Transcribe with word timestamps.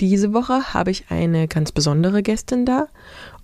Diese 0.00 0.32
Woche 0.32 0.74
habe 0.74 0.90
ich 0.90 1.06
eine 1.08 1.48
ganz 1.48 1.72
besondere 1.72 2.22
Gästin 2.22 2.64
da, 2.64 2.86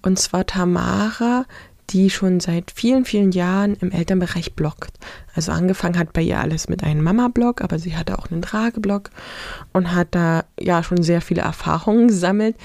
und 0.03 0.19
zwar 0.19 0.47
Tamara, 0.47 1.47
die 1.91 2.11
schon 2.11 2.41
seit 2.41 2.71
vielen, 2.71 3.05
vielen 3.05 3.33
Jahren 3.33 3.75
im 3.81 3.91
Elternbereich 3.91 4.55
bloggt. 4.55 4.99
Also 5.35 5.53
angefangen 5.53 5.99
hat 5.99 6.13
bei 6.13 6.23
ihr 6.23 6.41
alles 6.41 6.69
mit 6.69 6.83
einem 6.83 7.03
Mama-Blog, 7.03 7.61
aber 7.61 7.79
sie 7.79 7.97
hatte 7.97 8.19
auch 8.19 8.31
einen 8.31 8.43
Trageblog 8.43 9.11
und 9.73 9.93
hat 9.93 10.09
da 10.13 10.45
ja 10.59 10.83
schon 10.83 11.03
sehr 11.03 11.21
viele 11.21 11.43
Erfahrungen 11.43 12.09
gesammelt, 12.09 12.57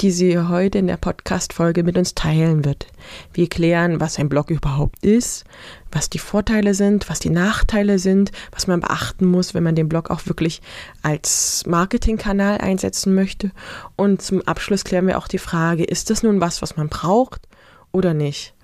die 0.00 0.10
sie 0.10 0.38
heute 0.38 0.78
in 0.78 0.86
der 0.86 0.96
Podcast-Folge 0.96 1.82
mit 1.82 1.96
uns 1.96 2.14
teilen 2.14 2.64
wird. 2.64 2.86
Wir 3.32 3.48
klären, 3.48 4.00
was 4.00 4.18
ein 4.18 4.28
Blog 4.28 4.50
überhaupt 4.50 5.04
ist, 5.04 5.44
was 5.92 6.10
die 6.10 6.18
Vorteile 6.18 6.74
sind, 6.74 7.08
was 7.08 7.20
die 7.20 7.30
Nachteile 7.30 7.98
sind, 7.98 8.32
was 8.50 8.66
man 8.66 8.80
beachten 8.80 9.26
muss, 9.26 9.54
wenn 9.54 9.62
man 9.62 9.74
den 9.74 9.88
Blog 9.88 10.10
auch 10.10 10.26
wirklich 10.26 10.62
als 11.02 11.64
Marketingkanal 11.66 12.58
einsetzen 12.58 13.14
möchte. 13.14 13.50
Und 13.96 14.22
zum 14.22 14.42
Abschluss 14.42 14.84
klären 14.84 15.06
wir 15.06 15.18
auch 15.18 15.28
die 15.28 15.38
Frage, 15.38 15.84
ist 15.84 16.10
das 16.10 16.22
nun 16.22 16.40
was, 16.40 16.62
was 16.62 16.76
man 16.76 16.88
braucht 16.88 17.46
oder 17.92 18.14
nicht? 18.14 18.54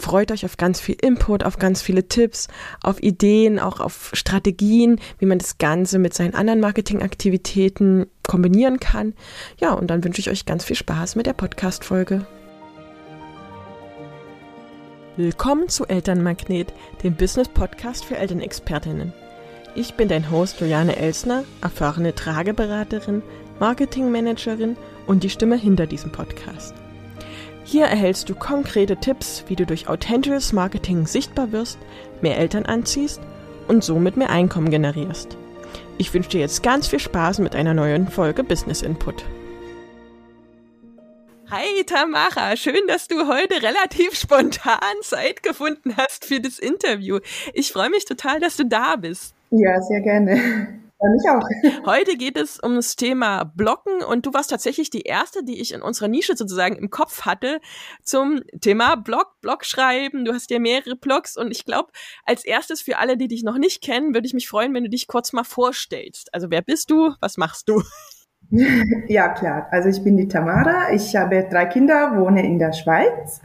Freut 0.00 0.30
euch 0.30 0.44
auf 0.44 0.56
ganz 0.56 0.78
viel 0.78 0.96
Input, 1.02 1.42
auf 1.42 1.58
ganz 1.58 1.82
viele 1.82 2.06
Tipps, 2.06 2.46
auf 2.84 3.02
Ideen, 3.02 3.58
auch 3.58 3.80
auf 3.80 4.10
Strategien, 4.12 5.00
wie 5.18 5.26
man 5.26 5.40
das 5.40 5.58
Ganze 5.58 5.98
mit 5.98 6.14
seinen 6.14 6.34
anderen 6.34 6.60
Marketingaktivitäten 6.60 8.06
kombinieren 8.24 8.78
kann. 8.78 9.14
Ja, 9.60 9.72
und 9.72 9.88
dann 9.88 10.04
wünsche 10.04 10.20
ich 10.20 10.30
euch 10.30 10.46
ganz 10.46 10.64
viel 10.64 10.76
Spaß 10.76 11.16
mit 11.16 11.26
der 11.26 11.32
Podcast-Folge. 11.32 12.24
Willkommen 15.16 15.68
zu 15.68 15.84
Elternmagnet, 15.84 16.72
dem 17.02 17.16
Business-Podcast 17.16 18.04
für 18.04 18.16
Elternexpertinnen. 18.16 19.12
Ich 19.74 19.94
bin 19.94 20.06
dein 20.06 20.30
Host 20.30 20.60
Juliane 20.60 20.96
Elsner, 20.96 21.42
erfahrene 21.60 22.14
Trageberaterin, 22.14 23.22
Marketingmanagerin 23.58 24.76
und 25.08 25.24
die 25.24 25.30
Stimme 25.30 25.56
hinter 25.56 25.88
diesem 25.88 26.12
Podcast. 26.12 26.72
Hier 27.70 27.84
erhältst 27.84 28.30
du 28.30 28.34
konkrete 28.34 28.96
Tipps, 28.96 29.44
wie 29.48 29.54
du 29.54 29.66
durch 29.66 29.90
authentisches 29.90 30.54
Marketing 30.54 31.06
sichtbar 31.06 31.52
wirst, 31.52 31.78
mehr 32.22 32.38
Eltern 32.38 32.64
anziehst 32.64 33.20
und 33.66 33.84
somit 33.84 34.16
mehr 34.16 34.30
Einkommen 34.30 34.70
generierst. 34.70 35.36
Ich 35.98 36.14
wünsche 36.14 36.30
dir 36.30 36.40
jetzt 36.40 36.62
ganz 36.62 36.88
viel 36.88 36.98
Spaß 36.98 37.40
mit 37.40 37.54
einer 37.54 37.74
neuen 37.74 38.08
Folge 38.08 38.42
Business 38.42 38.80
Input. 38.80 39.22
Hi 41.50 41.84
Tamara, 41.84 42.56
schön, 42.56 42.86
dass 42.86 43.06
du 43.06 43.28
heute 43.28 43.62
relativ 43.62 44.14
spontan 44.18 44.78
Zeit 45.02 45.42
gefunden 45.42 45.94
hast 45.94 46.24
für 46.24 46.40
das 46.40 46.58
Interview. 46.58 47.18
Ich 47.52 47.70
freue 47.70 47.90
mich 47.90 48.06
total, 48.06 48.40
dass 48.40 48.56
du 48.56 48.64
da 48.64 48.96
bist. 48.96 49.34
Ja, 49.50 49.78
sehr 49.82 50.00
gerne. 50.00 50.87
Ja, 51.00 51.10
mich 51.10 51.22
auch. 51.30 51.86
Heute 51.86 52.16
geht 52.16 52.36
es 52.36 52.60
ums 52.62 52.96
Thema 52.96 53.44
Blocken 53.44 54.02
und 54.02 54.26
du 54.26 54.34
warst 54.34 54.50
tatsächlich 54.50 54.90
die 54.90 55.02
erste, 55.02 55.44
die 55.44 55.60
ich 55.60 55.72
in 55.72 55.80
unserer 55.80 56.08
Nische 56.08 56.36
sozusagen 56.36 56.76
im 56.76 56.90
Kopf 56.90 57.24
hatte 57.24 57.60
zum 58.02 58.42
Thema 58.60 58.96
Blog, 58.96 59.36
Blog 59.40 59.64
schreiben. 59.64 60.24
Du 60.24 60.32
hast 60.32 60.50
ja 60.50 60.58
mehrere 60.58 60.96
Blogs 60.96 61.36
und 61.36 61.52
ich 61.52 61.64
glaube, 61.64 61.92
als 62.24 62.44
erstes 62.44 62.82
für 62.82 62.98
alle, 62.98 63.16
die 63.16 63.28
dich 63.28 63.44
noch 63.44 63.58
nicht 63.58 63.82
kennen, 63.82 64.12
würde 64.12 64.26
ich 64.26 64.34
mich 64.34 64.48
freuen, 64.48 64.74
wenn 64.74 64.84
du 64.84 64.90
dich 64.90 65.06
kurz 65.06 65.32
mal 65.32 65.44
vorstellst. 65.44 66.34
Also 66.34 66.50
wer 66.50 66.62
bist 66.62 66.90
du? 66.90 67.14
Was 67.20 67.36
machst 67.36 67.68
du? 67.68 67.82
Ja, 69.08 69.28
klar. 69.28 69.68
Also 69.72 69.90
ich 69.90 70.02
bin 70.02 70.16
die 70.16 70.28
Tamara. 70.28 70.90
Ich 70.94 71.14
habe 71.14 71.46
drei 71.50 71.66
Kinder, 71.66 72.16
wohne 72.16 72.46
in 72.46 72.58
der 72.58 72.72
Schweiz. 72.72 73.42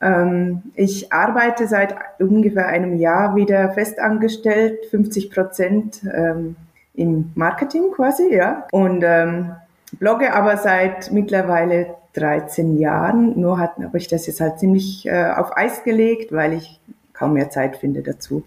Ähm, 0.00 0.62
ich 0.74 1.12
arbeite 1.12 1.66
seit 1.66 1.94
ungefähr 2.18 2.66
einem 2.66 2.96
Jahr 2.96 3.36
wieder 3.36 3.70
festangestellt, 3.74 4.86
50 4.86 5.30
Prozent 5.30 6.00
ähm, 6.04 6.56
im 7.00 7.32
Marketing 7.34 7.92
quasi, 7.92 8.34
ja. 8.34 8.66
Und 8.72 9.02
ähm, 9.02 9.52
blogge 9.98 10.34
aber 10.34 10.58
seit 10.58 11.10
mittlerweile 11.12 11.94
13 12.12 12.78
Jahren. 12.78 13.40
Nur 13.40 13.58
hat, 13.58 13.76
habe 13.82 13.96
ich 13.96 14.08
das 14.08 14.26
jetzt 14.26 14.40
halt 14.40 14.58
ziemlich 14.58 15.06
äh, 15.06 15.32
auf 15.34 15.56
Eis 15.56 15.82
gelegt, 15.82 16.32
weil 16.32 16.52
ich 16.52 16.78
kaum 17.14 17.32
mehr 17.32 17.50
Zeit 17.50 17.76
finde 17.76 18.02
dazu. 18.02 18.44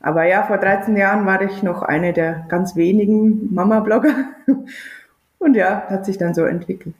Aber 0.00 0.24
ja, 0.24 0.42
vor 0.42 0.58
13 0.58 0.96
Jahren 0.96 1.24
war 1.24 1.40
ich 1.40 1.62
noch 1.62 1.82
eine 1.82 2.12
der 2.12 2.44
ganz 2.48 2.76
wenigen 2.76 3.54
Mama-Blogger. 3.54 4.14
Und 5.38 5.54
ja, 5.54 5.84
hat 5.88 6.04
sich 6.04 6.18
dann 6.18 6.34
so 6.34 6.44
entwickelt. 6.44 6.94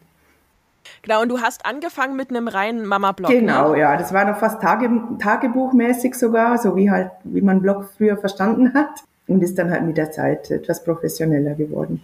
Genau, 1.01 1.23
und 1.23 1.31
du 1.31 1.41
hast 1.41 1.65
angefangen 1.65 2.15
mit 2.15 2.29
einem 2.31 2.47
reinen 2.47 2.85
Mama-Blog. 2.87 3.31
Genau, 3.31 3.73
ne? 3.73 3.81
ja. 3.81 3.97
Das 3.97 4.13
war 4.13 4.27
noch 4.27 4.39
fast 4.39 4.61
Tage, 4.61 4.91
Tagebuchmäßig 5.19 6.15
sogar, 6.15 6.59
so 6.59 6.77
wie 6.77 6.91
halt, 6.91 7.11
wie 7.25 7.41
man 7.41 7.63
Blog 7.63 7.91
früher 7.97 8.19
verstanden 8.19 8.75
hat 8.75 9.03
und 9.27 9.43
ist 9.43 9.59
dann 9.59 9.71
halt 9.71 9.85
mit 9.85 9.97
der 9.97 10.11
Zeit 10.11 10.51
etwas 10.51 10.85
professioneller 10.85 11.55
geworden. 11.55 12.03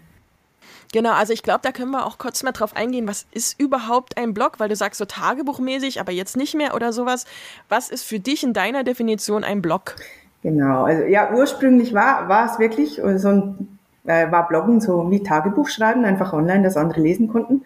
Genau, 0.92 1.12
also 1.12 1.32
ich 1.32 1.44
glaube, 1.44 1.60
da 1.62 1.70
können 1.70 1.92
wir 1.92 2.04
auch 2.04 2.18
kurz 2.18 2.42
mal 2.42 2.50
drauf 2.50 2.74
eingehen, 2.74 3.06
was 3.06 3.26
ist 3.30 3.60
überhaupt 3.60 4.18
ein 4.18 4.34
Blog, 4.34 4.58
weil 4.58 4.68
du 4.68 4.74
sagst 4.74 4.98
so 4.98 5.04
tagebuchmäßig, 5.04 6.00
aber 6.00 6.10
jetzt 6.10 6.36
nicht 6.36 6.56
mehr 6.56 6.74
oder 6.74 6.92
sowas. 6.92 7.26
Was 7.68 7.90
ist 7.90 8.02
für 8.02 8.18
dich 8.18 8.42
in 8.42 8.52
deiner 8.52 8.82
Definition 8.82 9.44
ein 9.44 9.62
Blog? 9.62 9.94
Genau, 10.42 10.84
also 10.84 11.04
ja, 11.04 11.32
ursprünglich 11.32 11.94
war, 11.94 12.28
war 12.28 12.50
es 12.50 12.58
wirklich 12.58 13.00
so 13.16 13.28
ein, 13.28 13.78
äh, 14.04 14.32
war 14.32 14.48
Bloggen 14.48 14.80
so 14.80 15.10
wie 15.10 15.22
Tagebuch 15.22 15.68
schreiben, 15.68 16.04
einfach 16.04 16.32
online, 16.32 16.64
dass 16.64 16.76
andere 16.76 17.00
lesen 17.00 17.28
konnten. 17.28 17.62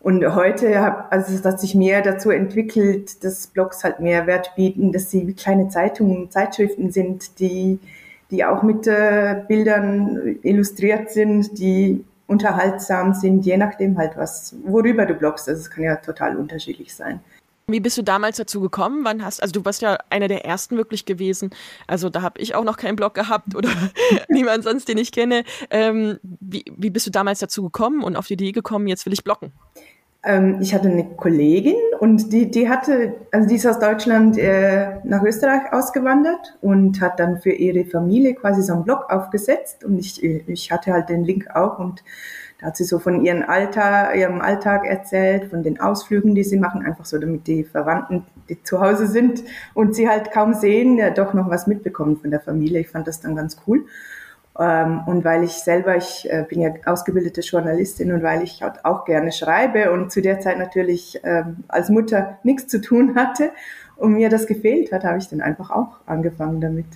Und 0.00 0.24
heute 0.34 0.80
hat, 0.80 1.12
also 1.12 1.32
es 1.32 1.44
hat 1.44 1.60
sich 1.60 1.74
mehr 1.74 2.02
dazu 2.02 2.30
entwickelt, 2.30 3.22
dass 3.22 3.46
Blogs 3.48 3.84
halt 3.84 4.00
mehr 4.00 4.26
Wert 4.26 4.52
bieten, 4.56 4.92
dass 4.92 5.10
sie 5.10 5.26
wie 5.28 5.34
kleine 5.34 5.68
Zeitungen, 5.68 6.30
Zeitschriften 6.30 6.90
sind, 6.90 7.38
die 7.38 7.78
die 8.32 8.44
auch 8.44 8.62
mit 8.62 8.86
äh, 8.86 9.42
Bildern 9.46 10.38
illustriert 10.42 11.10
sind, 11.10 11.58
die 11.58 12.04
unterhaltsam 12.26 13.12
sind, 13.12 13.44
je 13.44 13.58
nachdem 13.58 13.98
halt 13.98 14.16
was, 14.16 14.56
worüber 14.64 15.04
du 15.06 15.14
bloggst. 15.14 15.48
Also 15.48 15.60
es 15.60 15.70
kann 15.70 15.84
ja 15.84 15.96
total 15.96 16.36
unterschiedlich 16.36 16.94
sein. 16.94 17.20
Wie 17.68 17.78
bist 17.78 17.96
du 17.96 18.02
damals 18.02 18.38
dazu 18.38 18.60
gekommen? 18.60 19.04
Wann 19.04 19.24
hast 19.24 19.40
also 19.40 19.52
du 19.52 19.64
warst 19.64 19.82
ja 19.82 19.98
einer 20.10 20.28
der 20.28 20.44
ersten 20.44 20.76
wirklich 20.76 21.04
gewesen. 21.04 21.50
Also 21.86 22.08
da 22.08 22.22
habe 22.22 22.40
ich 22.40 22.54
auch 22.54 22.64
noch 22.64 22.76
keinen 22.76 22.96
Blog 22.96 23.14
gehabt 23.14 23.54
oder 23.54 23.70
niemand 24.28 24.64
sonst, 24.64 24.88
den 24.88 24.98
ich 24.98 25.12
kenne. 25.12 25.44
Ähm, 25.70 26.18
wie, 26.22 26.64
wie 26.76 26.90
bist 26.90 27.06
du 27.06 27.10
damals 27.10 27.38
dazu 27.38 27.62
gekommen 27.62 28.02
und 28.02 28.16
auf 28.16 28.26
die 28.26 28.34
Idee 28.34 28.52
gekommen, 28.52 28.88
jetzt 28.88 29.06
will 29.06 29.12
ich 29.12 29.24
bloggen? 29.24 29.52
Ähm, 30.24 30.58
ich 30.60 30.72
hatte 30.74 30.88
eine 30.88 31.04
Kollegin 31.04 31.76
und 31.98 32.32
die, 32.32 32.50
die 32.50 32.68
hatte, 32.68 33.14
also 33.32 33.48
die 33.48 33.56
ist 33.56 33.66
aus 33.66 33.80
Deutschland 33.80 34.38
äh, 34.38 34.98
nach 35.04 35.22
Österreich 35.22 35.72
ausgewandert 35.72 36.56
und 36.60 37.00
hat 37.00 37.18
dann 37.18 37.40
für 37.40 37.50
ihre 37.50 37.84
Familie 37.84 38.34
quasi 38.34 38.62
so 38.62 38.72
einen 38.74 38.84
Blog 38.84 39.10
aufgesetzt 39.10 39.84
und 39.84 39.98
ich, 39.98 40.22
ich 40.22 40.70
hatte 40.70 40.92
halt 40.92 41.08
den 41.08 41.24
Link 41.24 41.48
auch 41.54 41.80
und 41.80 42.04
da 42.60 42.68
hat 42.68 42.76
sie 42.76 42.84
so 42.84 43.00
von 43.00 43.24
ihren 43.24 43.42
Alltag, 43.42 44.14
ihrem 44.16 44.40
Alltag 44.40 44.86
erzählt, 44.86 45.50
von 45.50 45.64
den 45.64 45.80
Ausflügen, 45.80 46.36
die 46.36 46.44
sie 46.44 46.58
machen, 46.58 46.86
einfach 46.86 47.04
so, 47.04 47.18
damit 47.18 47.48
die 47.48 47.64
Verwandten, 47.64 48.24
die 48.48 48.62
zu 48.62 48.80
Hause 48.80 49.08
sind 49.08 49.42
und 49.74 49.96
sie 49.96 50.08
halt 50.08 50.30
kaum 50.30 50.54
sehen, 50.54 50.96
ja, 50.96 51.10
doch 51.10 51.34
noch 51.34 51.50
was 51.50 51.66
mitbekommen 51.66 52.16
von 52.18 52.30
der 52.30 52.38
Familie. 52.38 52.78
Ich 52.78 52.88
fand 52.90 53.08
das 53.08 53.20
dann 53.20 53.34
ganz 53.34 53.56
cool. 53.66 53.84
Ähm, 54.58 55.02
und 55.06 55.24
weil 55.24 55.44
ich 55.44 55.52
selber, 55.52 55.96
ich 55.96 56.30
äh, 56.30 56.44
bin 56.46 56.60
ja 56.60 56.70
ausgebildete 56.84 57.40
Journalistin 57.40 58.12
und 58.12 58.22
weil 58.22 58.42
ich 58.42 58.62
auch 58.82 59.04
gerne 59.04 59.32
schreibe 59.32 59.92
und 59.92 60.12
zu 60.12 60.20
der 60.20 60.40
Zeit 60.40 60.58
natürlich 60.58 61.18
ähm, 61.24 61.64
als 61.68 61.88
Mutter 61.88 62.38
nichts 62.42 62.68
zu 62.68 62.80
tun 62.80 63.14
hatte 63.14 63.50
und 63.96 64.12
mir 64.12 64.28
das 64.28 64.46
gefehlt 64.46 64.92
hat, 64.92 65.04
habe 65.04 65.18
ich 65.18 65.28
dann 65.28 65.40
einfach 65.40 65.70
auch 65.70 66.00
angefangen 66.06 66.60
damit. 66.60 66.86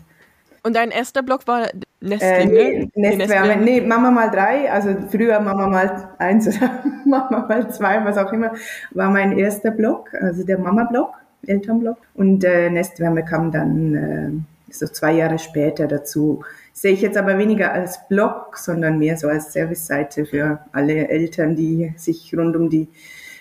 Und 0.63 0.75
dein 0.75 0.91
erster 0.91 1.23
Blog 1.23 1.47
war 1.47 1.69
Nestling, 2.01 2.51
äh, 2.51 2.89
nee, 2.95 3.17
Nestwärme, 3.17 3.57
nee, 3.57 3.81
Mama 3.81 4.11
mal 4.11 4.31
drei, 4.31 4.71
also 4.71 4.97
früher 5.11 5.39
Mama 5.39 5.69
mal 5.69 6.11
eins 6.19 6.49
oder 6.49 6.83
Mama 7.07 7.47
mal 7.49 7.71
zwei, 7.71 8.05
was 8.05 8.19
auch 8.19 8.33
immer, 8.33 8.53
war 8.91 9.11
mein 9.11 9.39
erster 9.39 9.71
Blog, 9.71 10.13
also 10.21 10.45
der 10.45 10.59
Mama-Blog, 10.59 11.15
Elternblog. 11.47 11.99
Und 12.15 12.45
äh, 12.45 12.69
Nestwärme 12.69 13.25
kam 13.25 13.53
dann 13.53 13.95
äh, 13.95 14.73
so 14.73 14.87
zwei 14.89 15.13
Jahre 15.13 15.39
später 15.39 15.87
dazu 15.87 16.43
sehe 16.77 16.93
ich 16.93 17.01
jetzt 17.01 17.17
aber 17.17 17.39
weniger 17.39 17.73
als 17.73 18.07
Blog, 18.07 18.59
sondern 18.59 18.99
mehr 18.99 19.17
so 19.17 19.29
als 19.29 19.51
Serviceseite 19.53 20.27
für 20.27 20.61
alle 20.73 21.09
Eltern, 21.09 21.57
die 21.57 21.95
sich 21.97 22.37
rund 22.37 22.55
um 22.55 22.69
die 22.69 22.89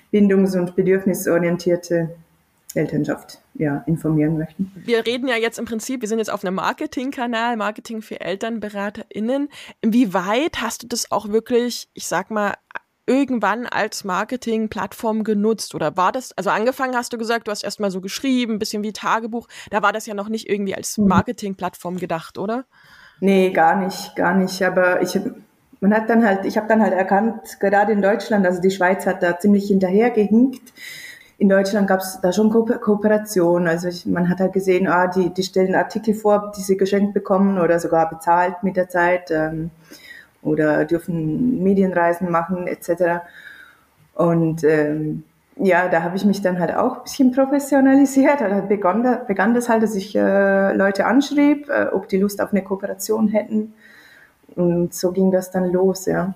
bindungs- 0.10 0.58
und 0.58 0.78
bedürfnisorientierte 0.78 2.16
Elternschaft 2.74 3.40
ja, 3.56 3.84
informieren 3.88 4.38
möchten. 4.38 4.72
Wir 4.86 5.06
reden 5.06 5.28
ja 5.28 5.36
jetzt 5.36 5.60
im 5.60 5.66
Prinzip, 5.66 6.00
wir 6.00 6.08
sind 6.08 6.20
jetzt 6.20 6.32
auf 6.32 6.46
einem 6.46 6.56
Marketingkanal, 6.56 7.58
Marketing 7.58 8.02
für 8.02 8.22
ElternberaterInnen. 8.22 9.50
Inwieweit 9.82 10.62
hast 10.62 10.84
du 10.84 10.88
das 10.88 11.12
auch 11.12 11.28
wirklich, 11.28 11.90
ich 11.94 12.08
sag 12.08 12.32
mal, 12.32 12.54
irgendwann 13.06 13.66
als 13.66 14.06
Marketingplattform 14.06 15.26
genutzt? 15.26 15.76
Oder 15.76 15.98
war 15.98 16.14
das, 16.14 16.32
also 16.38 16.52
angefangen 16.52 16.96
hast 16.96 17.12
du 17.12 17.18
gesagt, 17.18 17.48
du 17.48 17.52
hast 17.52 17.66
erstmal 17.66 17.92
so 17.92 18.00
geschrieben, 18.00 18.54
ein 18.54 18.60
bisschen 18.60 18.82
wie 18.84 18.94
Tagebuch, 18.94 19.50
da 19.72 19.82
war 19.82 19.92
das 19.92 20.06
ja 20.06 20.14
noch 20.14 20.30
nicht 20.30 20.50
irgendwie 20.50 20.76
als 20.76 20.98
mhm. 20.98 21.10
Marketingplattform 21.10 21.98
gedacht, 21.98 22.38
oder? 22.38 22.66
Nee, 23.20 23.52
gar 23.52 23.76
nicht, 23.76 24.16
gar 24.16 24.36
nicht. 24.36 24.62
Aber 24.64 25.02
ich, 25.02 25.20
man 25.80 25.94
hat 25.94 26.10
dann 26.10 26.26
halt, 26.26 26.46
ich 26.46 26.58
habe 26.58 26.68
dann 26.68 26.82
halt 26.82 26.94
erkannt, 26.94 27.60
gerade 27.60 27.92
in 27.92 28.02
Deutschland, 28.02 28.46
also 28.46 28.62
die 28.62 28.72
Schweiz 28.72 29.06
hat 29.06 29.24
da 29.24 29.40
ziemlich 29.40 29.68
hinterhergehinkt. 29.68 30.74
In 31.38 31.50
Deutschland 31.50 31.88
gab 31.88 32.00
es 32.00 32.20
da 32.22 32.32
schon 32.32 32.50
Ko 32.50 32.66
Kooperation. 32.66 33.68
Also 33.68 33.90
ich, 33.90 34.06
man 34.06 34.30
hat 34.30 34.40
halt 34.40 34.54
gesehen, 34.54 34.88
ah, 34.88 35.08
die, 35.08 35.34
die 35.34 35.44
stellen 35.44 35.76
Artikel 35.76 36.14
vor, 36.14 36.54
die 36.56 36.62
sie 36.62 36.78
geschenkt 36.78 37.14
bekommen 37.14 37.58
oder 37.58 37.80
sogar 37.80 38.10
bezahlt 38.10 38.64
mit 38.64 38.78
der 38.78 38.90
Zeit. 38.90 39.32
Ähm, 39.32 39.72
oder 40.46 40.86
dürfen 40.86 41.62
Medienreisen 41.64 42.30
machen 42.30 42.68
etc. 42.68 43.26
Und 44.14 44.64
ähm, 44.64 45.24
ja, 45.58 45.88
da 45.88 46.04
habe 46.04 46.18
ich 46.18 46.26
mich 46.26 46.42
dann 46.42 46.60
halt 46.60 46.76
auch 46.76 46.98
ein 46.98 47.04
bisschen 47.04 47.32
professionalisiert. 47.32 48.42
Da 48.42 48.62
begann, 48.62 49.20
begann 49.28 49.54
das 49.54 49.70
halt, 49.70 49.84
dass 49.84 49.96
ich 49.96 50.16
äh, 50.16 50.74
Leute 50.74 51.06
anschrieb, 51.06 51.70
äh, 51.70 51.88
ob 51.94 52.10
die 52.10 52.18
Lust 52.18 52.42
auf 52.42 52.52
eine 52.52 52.62
Kooperation 52.62 53.30
hätten. 53.30 53.74
Und 54.56 54.94
so 54.94 55.12
ging 55.12 55.32
das 55.32 55.52
dann 55.52 55.72
los, 55.72 56.06
ja. 56.06 56.34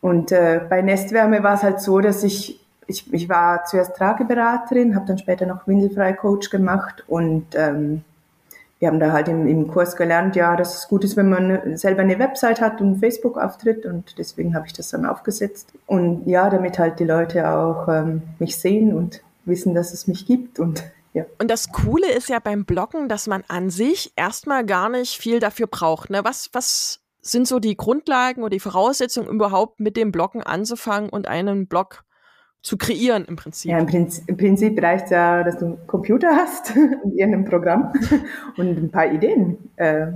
Und 0.00 0.32
äh, 0.32 0.60
bei 0.68 0.82
Nestwärme 0.82 1.42
war 1.42 1.54
es 1.54 1.62
halt 1.62 1.80
so, 1.80 2.00
dass 2.00 2.22
ich, 2.24 2.60
ich, 2.86 3.12
ich 3.12 3.28
war 3.28 3.64
zuerst 3.64 3.96
Trageberaterin, 3.96 4.94
habe 4.94 5.06
dann 5.06 5.18
später 5.18 5.46
noch 5.46 5.66
Windelfrei-Coach 5.66 6.50
gemacht 6.50 7.04
und 7.06 7.46
ähm, 7.54 8.04
wir 8.84 8.88
haben 8.88 9.00
da 9.00 9.12
halt 9.12 9.28
im, 9.28 9.46
im 9.46 9.66
Kurs 9.66 9.96
gelernt, 9.96 10.36
ja, 10.36 10.56
dass 10.56 10.76
es 10.76 10.88
gut 10.88 11.04
ist, 11.04 11.16
wenn 11.16 11.30
man 11.30 11.78
selber 11.78 12.02
eine 12.02 12.18
Website 12.18 12.60
hat 12.60 12.82
und 12.82 12.98
Facebook-Auftritt 12.98 13.86
und 13.86 14.18
deswegen 14.18 14.54
habe 14.54 14.66
ich 14.66 14.74
das 14.74 14.90
dann 14.90 15.06
aufgesetzt. 15.06 15.72
Und 15.86 16.26
ja, 16.26 16.50
damit 16.50 16.78
halt 16.78 17.00
die 17.00 17.04
Leute 17.04 17.48
auch 17.48 17.88
ähm, 17.88 18.20
mich 18.38 18.58
sehen 18.58 18.92
und 18.92 19.22
wissen, 19.46 19.74
dass 19.74 19.94
es 19.94 20.06
mich 20.06 20.26
gibt 20.26 20.58
und 20.58 20.84
ja. 21.14 21.24
Und 21.38 21.50
das 21.50 21.72
Coole 21.72 22.12
ist 22.12 22.28
ja 22.28 22.40
beim 22.40 22.66
Bloggen, 22.66 23.08
dass 23.08 23.26
man 23.26 23.42
an 23.48 23.70
sich 23.70 24.12
erstmal 24.16 24.66
gar 24.66 24.90
nicht 24.90 25.16
viel 25.16 25.40
dafür 25.40 25.66
braucht. 25.66 26.10
Ne? 26.10 26.20
Was, 26.22 26.50
was 26.52 27.00
sind 27.22 27.48
so 27.48 27.60
die 27.60 27.78
Grundlagen 27.78 28.42
oder 28.42 28.50
die 28.50 28.60
Voraussetzungen, 28.60 29.30
überhaupt 29.30 29.80
mit 29.80 29.96
dem 29.96 30.12
Bloggen 30.12 30.42
anzufangen 30.42 31.08
und 31.08 31.26
einen 31.26 31.68
Blog 31.68 32.03
zu 32.64 32.78
kreieren 32.78 33.26
im 33.26 33.36
Prinzip. 33.36 33.70
Ja, 33.70 33.78
im 33.78 33.86
Prinzip, 33.86 34.24
im 34.26 34.36
Prinzip 34.38 34.82
reicht 34.82 35.04
es 35.04 35.10
ja, 35.10 35.44
dass 35.44 35.58
du 35.58 35.66
einen 35.66 35.86
Computer 35.86 36.34
hast 36.34 36.74
und 37.04 37.16
irgendein 37.16 37.44
Programm 37.44 37.92
und 38.56 38.66
ein 38.66 38.90
paar 38.90 39.12
Ideen. 39.12 39.58
Äh, 39.76 40.06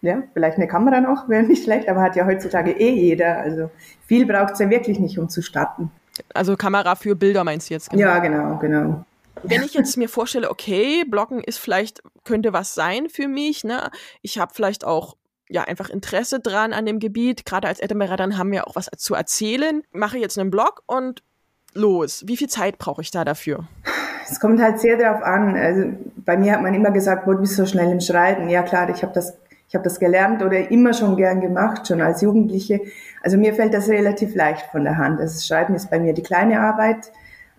ja, 0.00 0.22
vielleicht 0.32 0.56
eine 0.56 0.66
Kamera 0.66 1.02
noch, 1.02 1.28
wäre 1.28 1.42
nicht 1.42 1.62
schlecht, 1.62 1.88
aber 1.88 2.00
hat 2.00 2.16
ja 2.16 2.24
heutzutage 2.24 2.72
eh 2.72 2.90
jeder. 2.90 3.38
Also 3.38 3.70
viel 4.06 4.24
braucht 4.24 4.54
es 4.54 4.60
ja 4.60 4.70
wirklich 4.70 4.98
nicht, 4.98 5.18
um 5.18 5.28
zu 5.28 5.42
starten. 5.42 5.90
Also 6.32 6.56
Kamera 6.56 6.94
für 6.96 7.14
Bilder 7.14 7.44
meinst 7.44 7.68
du 7.68 7.74
jetzt? 7.74 7.90
Genau? 7.90 8.02
Ja, 8.02 8.18
genau, 8.18 8.56
genau. 8.58 9.04
Wenn 9.42 9.62
ich 9.62 9.74
jetzt 9.74 9.96
mir 9.98 10.08
vorstelle, 10.08 10.50
okay, 10.50 11.04
Bloggen 11.06 11.44
ist 11.44 11.58
vielleicht, 11.58 12.02
könnte 12.24 12.54
was 12.54 12.74
sein 12.74 13.08
für 13.10 13.28
mich, 13.28 13.62
ne? 13.62 13.90
Ich 14.22 14.38
habe 14.38 14.52
vielleicht 14.54 14.84
auch 14.86 15.16
ja 15.50 15.64
einfach 15.64 15.90
Interesse 15.90 16.40
dran 16.40 16.72
an 16.72 16.86
dem 16.86 16.98
Gebiet. 16.98 17.44
Gerade 17.44 17.68
als 17.68 17.80
Elternberaterin 17.80 18.38
haben 18.38 18.52
wir 18.52 18.66
auch 18.66 18.76
was 18.76 18.88
zu 18.96 19.14
erzählen. 19.14 19.82
Mache 19.92 20.18
jetzt 20.18 20.38
einen 20.38 20.50
Blog 20.50 20.82
und 20.86 21.22
los? 21.74 22.24
Wie 22.26 22.36
viel 22.36 22.48
Zeit 22.48 22.78
brauche 22.78 23.02
ich 23.02 23.10
da 23.10 23.24
dafür? 23.24 23.64
Es 24.30 24.38
kommt 24.38 24.60
halt 24.60 24.80
sehr 24.80 24.96
darauf 24.96 25.22
an. 25.22 25.56
Also 25.56 25.84
bei 26.16 26.36
mir 26.36 26.52
hat 26.52 26.62
man 26.62 26.74
immer 26.74 26.90
gesagt, 26.90 27.26
wo 27.26 27.34
bist 27.34 27.58
du 27.58 27.64
so 27.64 27.66
schnell 27.66 27.90
im 27.90 28.00
Schreiben? 28.00 28.48
Ja 28.48 28.62
klar, 28.62 28.88
ich 28.90 29.02
habe 29.02 29.12
das, 29.12 29.36
ich 29.68 29.78
das 29.78 29.98
gelernt 29.98 30.42
oder 30.42 30.70
immer 30.70 30.92
schon 30.92 31.16
gern 31.16 31.40
gemacht, 31.40 31.88
schon 31.88 32.00
als 32.00 32.20
Jugendliche. 32.22 32.80
Also 33.22 33.36
mir 33.36 33.54
fällt 33.54 33.74
das 33.74 33.88
relativ 33.88 34.34
leicht 34.34 34.66
von 34.70 34.84
der 34.84 34.98
Hand. 34.98 35.20
Das 35.20 35.46
Schreiben 35.46 35.74
ist 35.74 35.90
bei 35.90 35.98
mir 35.98 36.12
die 36.12 36.22
kleine 36.22 36.60
Arbeit. 36.60 37.10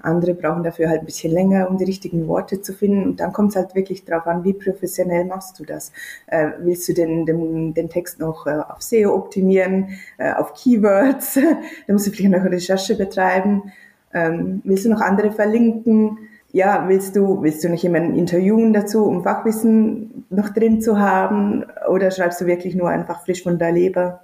Andere 0.04 0.34
brauchen 0.34 0.64
dafür 0.64 0.90
halt 0.90 1.02
ein 1.02 1.06
bisschen 1.06 1.32
länger, 1.32 1.70
um 1.70 1.78
die 1.78 1.84
richtigen 1.84 2.28
Worte 2.28 2.62
zu 2.62 2.74
finden. 2.74 3.04
Und 3.04 3.20
dann 3.20 3.34
kommt 3.34 3.52
es 3.52 3.56
halt 3.56 3.76
wirklich 3.76 4.06
darauf 4.06 4.26
an, 4.28 4.44
wie 4.44 4.54
professionell 4.54 5.26
machst 5.26 5.60
du 5.60 5.66
das? 5.66 5.92
Äh, 6.28 6.52
willst 6.60 6.88
du 6.90 6.94
den, 6.94 7.26
den, 7.26 7.74
den 7.74 7.90
Text 7.90 8.20
noch 8.20 8.48
äh, 8.48 8.52
auf 8.52 8.82
SEO 8.82 9.14
optimieren, 9.14 10.00
äh, 10.18 10.34
auf 10.34 10.54
Keywords? 10.54 11.36
da 11.88 11.94
musst 11.94 12.08
du 12.08 12.12
vielleicht 12.12 12.32
noch 12.32 12.50
Recherche 12.50 12.96
betreiben. 12.96 13.72
Ähm, 14.14 14.62
willst 14.64 14.86
du 14.86 14.90
noch 14.90 15.02
andere 15.02 15.32
verlinken? 15.32 16.18
Ja, 16.52 16.86
willst 16.88 17.16
du, 17.16 17.42
willst 17.42 17.64
du 17.64 17.70
nicht 17.70 17.84
jemanden 17.84 18.18
interviewen 18.18 18.74
dazu, 18.74 19.06
um 19.06 19.24
Fachwissen 19.24 20.26
noch 20.30 20.50
drin 20.50 20.82
zu 20.82 21.00
haben? 21.00 21.66
Oder 21.90 22.12
schreibst 22.12 22.42
du 22.42 22.46
wirklich 22.46 22.76
nur 22.76 22.90
einfach 22.90 23.24
frisch 23.24 23.44
von 23.44 23.58
der 23.58 23.72
Leber? 23.72 24.22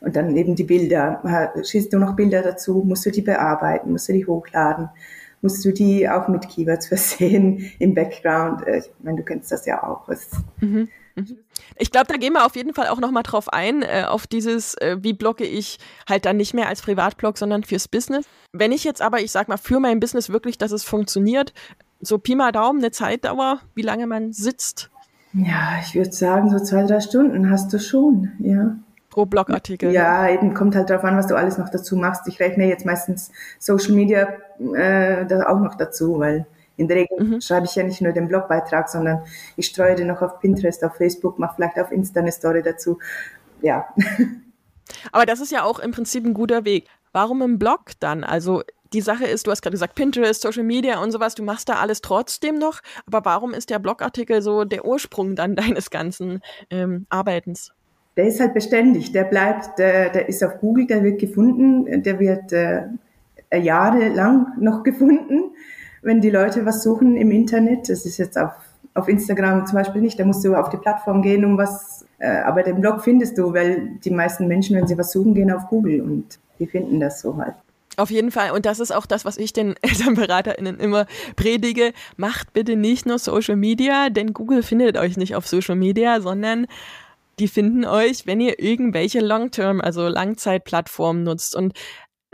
Und 0.00 0.14
dann 0.14 0.36
eben 0.36 0.54
die 0.54 0.64
Bilder. 0.64 1.52
Schießt 1.62 1.92
du 1.92 1.98
noch 1.98 2.14
Bilder 2.14 2.42
dazu? 2.42 2.84
Musst 2.86 3.04
du 3.04 3.10
die 3.10 3.22
bearbeiten? 3.22 3.90
Musst 3.90 4.08
du 4.08 4.12
die 4.12 4.26
hochladen? 4.26 4.88
Musst 5.40 5.64
du 5.64 5.72
die 5.72 6.08
auch 6.08 6.28
mit 6.28 6.48
Keywords 6.48 6.86
versehen 6.88 7.70
im 7.78 7.94
Background? 7.94 8.66
Äh, 8.66 8.78
ich 8.78 8.90
meine, 9.02 9.18
du 9.18 9.24
kennst 9.24 9.50
das 9.50 9.66
ja 9.66 9.82
auch. 9.82 10.08
Mhm. 10.60 10.88
Mhm. 11.16 11.36
Ich 11.76 11.90
glaube, 11.90 12.06
da 12.08 12.16
gehen 12.16 12.32
wir 12.32 12.44
auf 12.44 12.56
jeden 12.56 12.74
Fall 12.74 12.88
auch 12.88 13.00
nochmal 13.00 13.22
drauf 13.22 13.48
ein, 13.52 13.82
äh, 13.82 14.04
auf 14.06 14.26
dieses, 14.26 14.74
äh, 14.74 14.96
wie 15.00 15.12
blogge 15.12 15.44
ich 15.44 15.78
halt 16.08 16.24
dann 16.24 16.36
nicht 16.36 16.54
mehr 16.54 16.68
als 16.68 16.82
Privatblog, 16.82 17.38
sondern 17.38 17.64
fürs 17.64 17.88
Business. 17.88 18.26
Wenn 18.52 18.72
ich 18.72 18.84
jetzt 18.84 19.02
aber, 19.02 19.20
ich 19.20 19.30
sag 19.30 19.48
mal, 19.48 19.56
für 19.56 19.80
mein 19.80 20.00
Business 20.00 20.30
wirklich, 20.30 20.58
dass 20.58 20.72
es 20.72 20.84
funktioniert, 20.84 21.52
so 22.00 22.18
Pi 22.18 22.34
mal 22.34 22.52
Daumen, 22.52 22.78
eine 22.78 22.90
Zeitdauer, 22.90 23.60
wie 23.74 23.82
lange 23.82 24.06
man 24.06 24.32
sitzt? 24.32 24.90
Ja, 25.32 25.78
ich 25.82 25.94
würde 25.94 26.12
sagen, 26.12 26.50
so 26.50 26.58
zwei, 26.58 26.84
drei 26.84 27.00
Stunden 27.00 27.50
hast 27.50 27.72
du 27.72 27.78
schon, 27.78 28.32
ja. 28.38 28.76
Pro 29.10 29.26
Blogartikel. 29.26 29.92
Ja, 29.92 30.28
eben 30.28 30.54
kommt 30.54 30.76
halt 30.76 30.90
darauf 30.90 31.04
an, 31.04 31.16
was 31.16 31.26
du 31.26 31.34
alles 31.34 31.58
noch 31.58 31.70
dazu 31.70 31.96
machst. 31.96 32.28
Ich 32.28 32.40
rechne 32.40 32.66
jetzt 32.68 32.86
meistens 32.86 33.30
Social 33.58 33.92
Media 33.92 34.28
äh, 34.74 35.26
da 35.26 35.48
auch 35.48 35.60
noch 35.60 35.74
dazu, 35.76 36.18
weil 36.18 36.46
in 36.78 36.88
der 36.88 36.96
Regel 36.98 37.22
mhm. 37.22 37.40
schreibe 37.40 37.66
ich 37.66 37.74
ja 37.74 37.82
nicht 37.82 38.00
nur 38.00 38.12
den 38.12 38.28
Blogbeitrag, 38.28 38.88
sondern 38.88 39.22
ich 39.56 39.66
streue 39.66 39.96
den 39.96 40.06
noch 40.06 40.22
auf 40.22 40.40
Pinterest, 40.40 40.82
auf 40.84 40.96
Facebook, 40.96 41.38
mache 41.38 41.56
vielleicht 41.56 41.78
auf 41.78 41.92
Insta 41.92 42.20
eine 42.20 42.32
Story 42.32 42.62
dazu. 42.62 42.98
Ja. 43.60 43.86
Aber 45.12 45.26
das 45.26 45.40
ist 45.40 45.52
ja 45.52 45.64
auch 45.64 45.80
im 45.80 45.90
Prinzip 45.90 46.24
ein 46.24 46.34
guter 46.34 46.64
Weg. 46.64 46.88
Warum 47.12 47.42
im 47.42 47.58
Blog 47.58 47.92
dann? 48.00 48.24
Also 48.24 48.62
die 48.92 49.00
Sache 49.00 49.26
ist, 49.26 49.46
du 49.46 49.50
hast 49.50 49.60
gerade 49.60 49.74
gesagt, 49.74 49.96
Pinterest, 49.96 50.40
Social 50.40 50.62
Media 50.62 51.02
und 51.02 51.10
sowas, 51.10 51.34
du 51.34 51.42
machst 51.42 51.68
da 51.68 51.74
alles 51.74 52.00
trotzdem 52.00 52.58
noch. 52.58 52.80
Aber 53.06 53.24
warum 53.24 53.52
ist 53.52 53.70
der 53.70 53.80
Blogartikel 53.80 54.40
so 54.40 54.64
der 54.64 54.84
Ursprung 54.84 55.34
dann 55.34 55.56
deines 55.56 55.90
ganzen 55.90 56.40
ähm, 56.70 57.06
Arbeitens? 57.10 57.72
Der 58.16 58.28
ist 58.28 58.40
halt 58.40 58.54
beständig, 58.54 59.12
der 59.12 59.24
bleibt, 59.24 59.78
der, 59.78 60.10
der 60.10 60.28
ist 60.28 60.42
auf 60.42 60.58
Google, 60.58 60.86
der 60.86 61.04
wird 61.04 61.20
gefunden, 61.20 62.02
der 62.02 62.18
wird 62.18 62.52
äh, 62.52 62.86
jahrelang 63.52 64.54
noch 64.58 64.82
gefunden 64.84 65.52
wenn 66.02 66.20
die 66.20 66.30
Leute 66.30 66.64
was 66.64 66.82
suchen 66.82 67.16
im 67.16 67.30
Internet. 67.30 67.88
Das 67.88 68.04
ist 68.04 68.18
jetzt 68.18 68.38
auf, 68.38 68.52
auf 68.94 69.08
Instagram 69.08 69.66
zum 69.66 69.76
Beispiel 69.76 70.02
nicht, 70.02 70.18
da 70.18 70.24
musst 70.24 70.44
du 70.44 70.54
auf 70.54 70.68
die 70.70 70.76
Plattform 70.76 71.22
gehen, 71.22 71.44
um 71.44 71.58
was, 71.58 72.06
äh, 72.18 72.38
aber 72.40 72.62
den 72.62 72.80
Blog 72.80 73.02
findest 73.02 73.38
du, 73.38 73.52
weil 73.52 73.98
die 74.04 74.10
meisten 74.10 74.48
Menschen, 74.48 74.76
wenn 74.76 74.86
sie 74.86 74.98
was 74.98 75.12
suchen, 75.12 75.34
gehen 75.34 75.50
auf 75.50 75.66
Google 75.68 76.00
und 76.00 76.38
die 76.58 76.66
finden 76.66 77.00
das 77.00 77.20
so 77.20 77.36
halt. 77.36 77.54
Auf 77.96 78.12
jeden 78.12 78.30
Fall. 78.30 78.52
Und 78.52 78.64
das 78.64 78.78
ist 78.78 78.92
auch 78.92 79.06
das, 79.06 79.24
was 79.24 79.38
ich 79.38 79.52
den 79.52 79.74
ElternberaterInnen 79.82 80.78
immer 80.78 81.06
predige. 81.34 81.92
Macht 82.16 82.52
bitte 82.52 82.76
nicht 82.76 83.06
nur 83.06 83.18
Social 83.18 83.56
Media, 83.56 84.08
denn 84.08 84.32
Google 84.32 84.62
findet 84.62 84.96
euch 84.96 85.16
nicht 85.16 85.34
auf 85.34 85.48
Social 85.48 85.74
Media, 85.74 86.20
sondern 86.20 86.66
die 87.40 87.48
finden 87.48 87.84
euch, 87.84 88.26
wenn 88.26 88.40
ihr 88.40 88.60
irgendwelche 88.60 89.20
Long-Term, 89.20 89.80
also 89.80 90.06
Langzeitplattformen 90.08 91.24
nutzt. 91.24 91.56
Und 91.56 91.72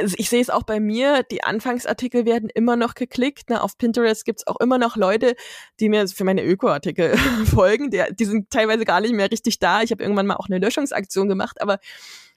also 0.00 0.14
ich 0.19 0.29
sehe 0.29 0.41
es 0.41 0.50
auch 0.50 0.64
bei 0.64 0.81
mir, 0.81 1.23
die 1.23 1.44
Anfangsartikel 1.44 2.24
werden 2.27 2.48
immer 2.53 2.77
noch 2.77 2.94
geklickt. 2.94 3.51
Ne? 3.51 3.63
Auf 3.63 3.79
Pinterest 3.79 4.24
gibt's 4.24 4.46
auch 4.46 4.58
immer 4.60 4.79
noch 4.79 4.96
Leute, 4.96 5.34
die 5.81 5.89
mir 5.89 6.08
für 6.08 6.24
meine 6.24 6.44
Öko-Artikel 6.44 7.17
folgen. 7.46 7.91
Die, 7.91 8.03
die 8.19 8.24
sind 8.24 8.51
teilweise 8.51 8.84
gar 8.84 9.01
nicht 9.01 9.15
mehr 9.15 9.31
richtig 9.31 9.58
da. 9.58 9.82
Ich 9.82 9.91
habe 9.91 10.03
irgendwann 10.03 10.27
mal 10.27 10.36
auch 10.36 10.48
eine 10.48 10.58
Löschungsaktion 10.58 11.29
gemacht, 11.29 11.60
aber 11.60 11.79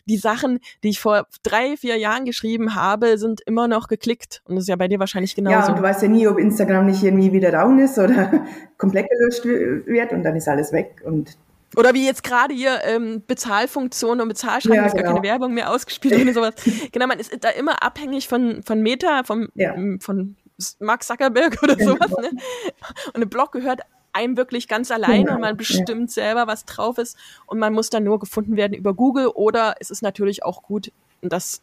die 0.05 0.17
Sachen, 0.17 0.59
die 0.83 0.89
ich 0.89 0.99
vor 0.99 1.27
drei, 1.43 1.75
vier 1.75 1.97
Jahren 1.97 2.25
geschrieben 2.25 2.75
habe, 2.75 3.17
sind 3.17 3.41
immer 3.41 3.67
noch 3.67 3.87
geklickt. 3.87 4.41
Und 4.45 4.55
das 4.55 4.63
ist 4.63 4.69
ja 4.69 4.77
bei 4.77 4.87
dir 4.87 4.99
wahrscheinlich 4.99 5.35
genauso. 5.35 5.57
Ja, 5.57 5.67
und 5.67 5.79
du 5.79 5.83
weißt 5.83 6.01
ja 6.01 6.07
nie, 6.07 6.27
ob 6.27 6.37
Instagram 6.37 6.85
nicht 6.85 7.03
irgendwie 7.03 7.33
wieder 7.33 7.51
down 7.51 7.77
ist 7.79 7.97
oder 7.97 8.45
komplett 8.77 9.09
gelöscht 9.09 9.43
wird 9.43 10.13
und 10.13 10.23
dann 10.23 10.35
ist 10.35 10.47
alles 10.47 10.71
weg. 10.71 11.01
Und 11.03 11.37
oder 11.75 11.93
wie 11.93 12.05
jetzt 12.05 12.23
gerade 12.23 12.53
hier 12.53 12.83
ähm, 12.83 13.23
Bezahlfunktionen 13.27 14.21
und 14.21 14.29
Bezahlschranken, 14.29 14.81
ja, 14.81 14.85
ist 14.85 14.93
genau. 14.93 15.03
gar 15.03 15.13
keine 15.15 15.27
Werbung 15.27 15.53
mehr 15.53 15.71
ausgespielt 15.71 16.21
oder 16.21 16.33
sowas. 16.33 16.53
genau, 16.91 17.07
man 17.07 17.19
ist 17.19 17.35
da 17.41 17.49
immer 17.49 17.83
abhängig 17.83 18.27
von, 18.27 18.63
von 18.63 18.81
Meta, 18.81 19.23
vom, 19.23 19.49
ja. 19.55 19.75
von 19.99 20.35
Mark 20.79 21.03
Zuckerberg 21.03 21.57
oder 21.63 21.75
genau. 21.75 21.93
sowas. 21.93 22.11
Ne? 22.21 22.39
Und 23.13 23.21
ein 23.21 23.29
Blog 23.29 23.51
gehört 23.51 23.81
einem 24.13 24.37
wirklich 24.37 24.67
ganz 24.67 24.89
alleine 24.91 25.25
genau. 25.25 25.35
und 25.35 25.41
man 25.41 25.57
bestimmt 25.57 26.15
ja. 26.15 26.23
selber, 26.23 26.47
was 26.47 26.65
drauf 26.65 26.97
ist. 26.97 27.17
Und 27.45 27.59
man 27.59 27.73
muss 27.73 27.89
dann 27.89 28.03
nur 28.03 28.19
gefunden 28.19 28.55
werden 28.55 28.73
über 28.73 28.93
Google 28.93 29.27
oder 29.27 29.75
es 29.79 29.91
ist 29.91 30.01
natürlich 30.01 30.43
auch 30.43 30.63
gut, 30.63 30.91
und 31.21 31.33
das 31.33 31.61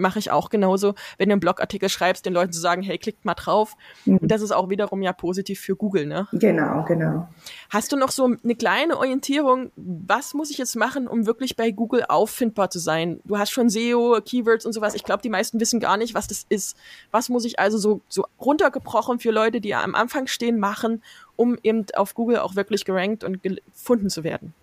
mache 0.00 0.18
ich 0.18 0.30
auch 0.30 0.50
genauso, 0.50 0.94
wenn 1.18 1.28
du 1.28 1.34
einen 1.34 1.40
Blogartikel 1.40 1.88
schreibst, 1.88 2.26
den 2.26 2.32
Leuten 2.32 2.52
zu 2.52 2.60
sagen, 2.60 2.82
hey, 2.82 2.98
klickt 2.98 3.24
mal 3.24 3.34
drauf. 3.34 3.76
Mhm. 4.04 4.18
Und 4.18 4.30
das 4.30 4.42
ist 4.42 4.52
auch 4.52 4.68
wiederum 4.68 5.02
ja 5.02 5.12
positiv 5.12 5.60
für 5.60 5.76
Google, 5.76 6.06
ne? 6.06 6.28
Genau, 6.32 6.84
genau. 6.84 7.28
Hast 7.70 7.92
du 7.92 7.96
noch 7.96 8.10
so 8.10 8.24
eine 8.24 8.54
kleine 8.54 8.96
Orientierung, 8.96 9.70
was 9.76 10.34
muss 10.34 10.50
ich 10.50 10.58
jetzt 10.58 10.76
machen, 10.76 11.06
um 11.06 11.26
wirklich 11.26 11.56
bei 11.56 11.70
Google 11.70 12.04
auffindbar 12.08 12.70
zu 12.70 12.78
sein? 12.78 13.20
Du 13.24 13.38
hast 13.38 13.50
schon 13.50 13.68
SEO, 13.68 14.20
Keywords 14.24 14.66
und 14.66 14.72
sowas. 14.72 14.94
Ich 14.94 15.04
glaube, 15.04 15.22
die 15.22 15.30
meisten 15.30 15.60
wissen 15.60 15.80
gar 15.80 15.96
nicht, 15.96 16.14
was 16.14 16.26
das 16.26 16.46
ist. 16.48 16.76
Was 17.10 17.28
muss 17.28 17.44
ich 17.44 17.58
also 17.58 17.78
so, 17.78 18.00
so 18.08 18.24
runtergebrochen 18.40 19.20
für 19.20 19.30
Leute, 19.30 19.60
die 19.60 19.74
am 19.74 19.94
Anfang 19.94 20.26
stehen, 20.26 20.58
machen, 20.58 21.02
um 21.36 21.56
eben 21.62 21.86
auf 21.94 22.14
Google 22.14 22.38
auch 22.38 22.56
wirklich 22.56 22.84
gerankt 22.84 23.24
und 23.24 23.42
gefunden 23.42 24.10
zu 24.10 24.24
werden? 24.24 24.54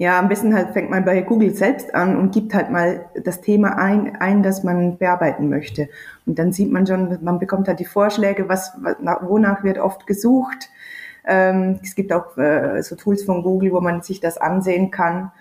Ja, 0.00 0.16
am 0.20 0.28
besten 0.28 0.54
halt 0.54 0.70
fängt 0.70 0.90
man 0.90 1.04
bei 1.04 1.20
Google 1.22 1.52
selbst 1.52 1.92
an 1.92 2.16
und 2.16 2.32
gibt 2.32 2.54
halt 2.54 2.70
mal 2.70 3.06
das 3.24 3.40
Thema 3.40 3.78
ein, 3.78 4.14
ein, 4.16 4.44
das 4.44 4.62
man 4.62 4.96
bearbeiten 4.96 5.48
möchte. 5.48 5.88
Und 6.24 6.38
dann 6.38 6.52
sieht 6.52 6.70
man 6.70 6.86
schon, 6.86 7.18
man 7.20 7.40
bekommt 7.40 7.66
halt 7.66 7.80
die 7.80 7.84
Vorschläge, 7.84 8.48
was, 8.48 8.78
wonach 9.22 9.64
wird 9.64 9.78
oft 9.78 10.06
gesucht. 10.06 10.70
Ähm, 11.26 11.80
es 11.82 11.96
gibt 11.96 12.12
auch 12.12 12.38
äh, 12.38 12.80
so 12.82 12.94
Tools 12.94 13.24
von 13.24 13.42
Google, 13.42 13.72
wo 13.72 13.80
man 13.80 14.02
sich 14.02 14.20
das 14.20 14.38
ansehen 14.38 14.92
kann. 14.92 15.32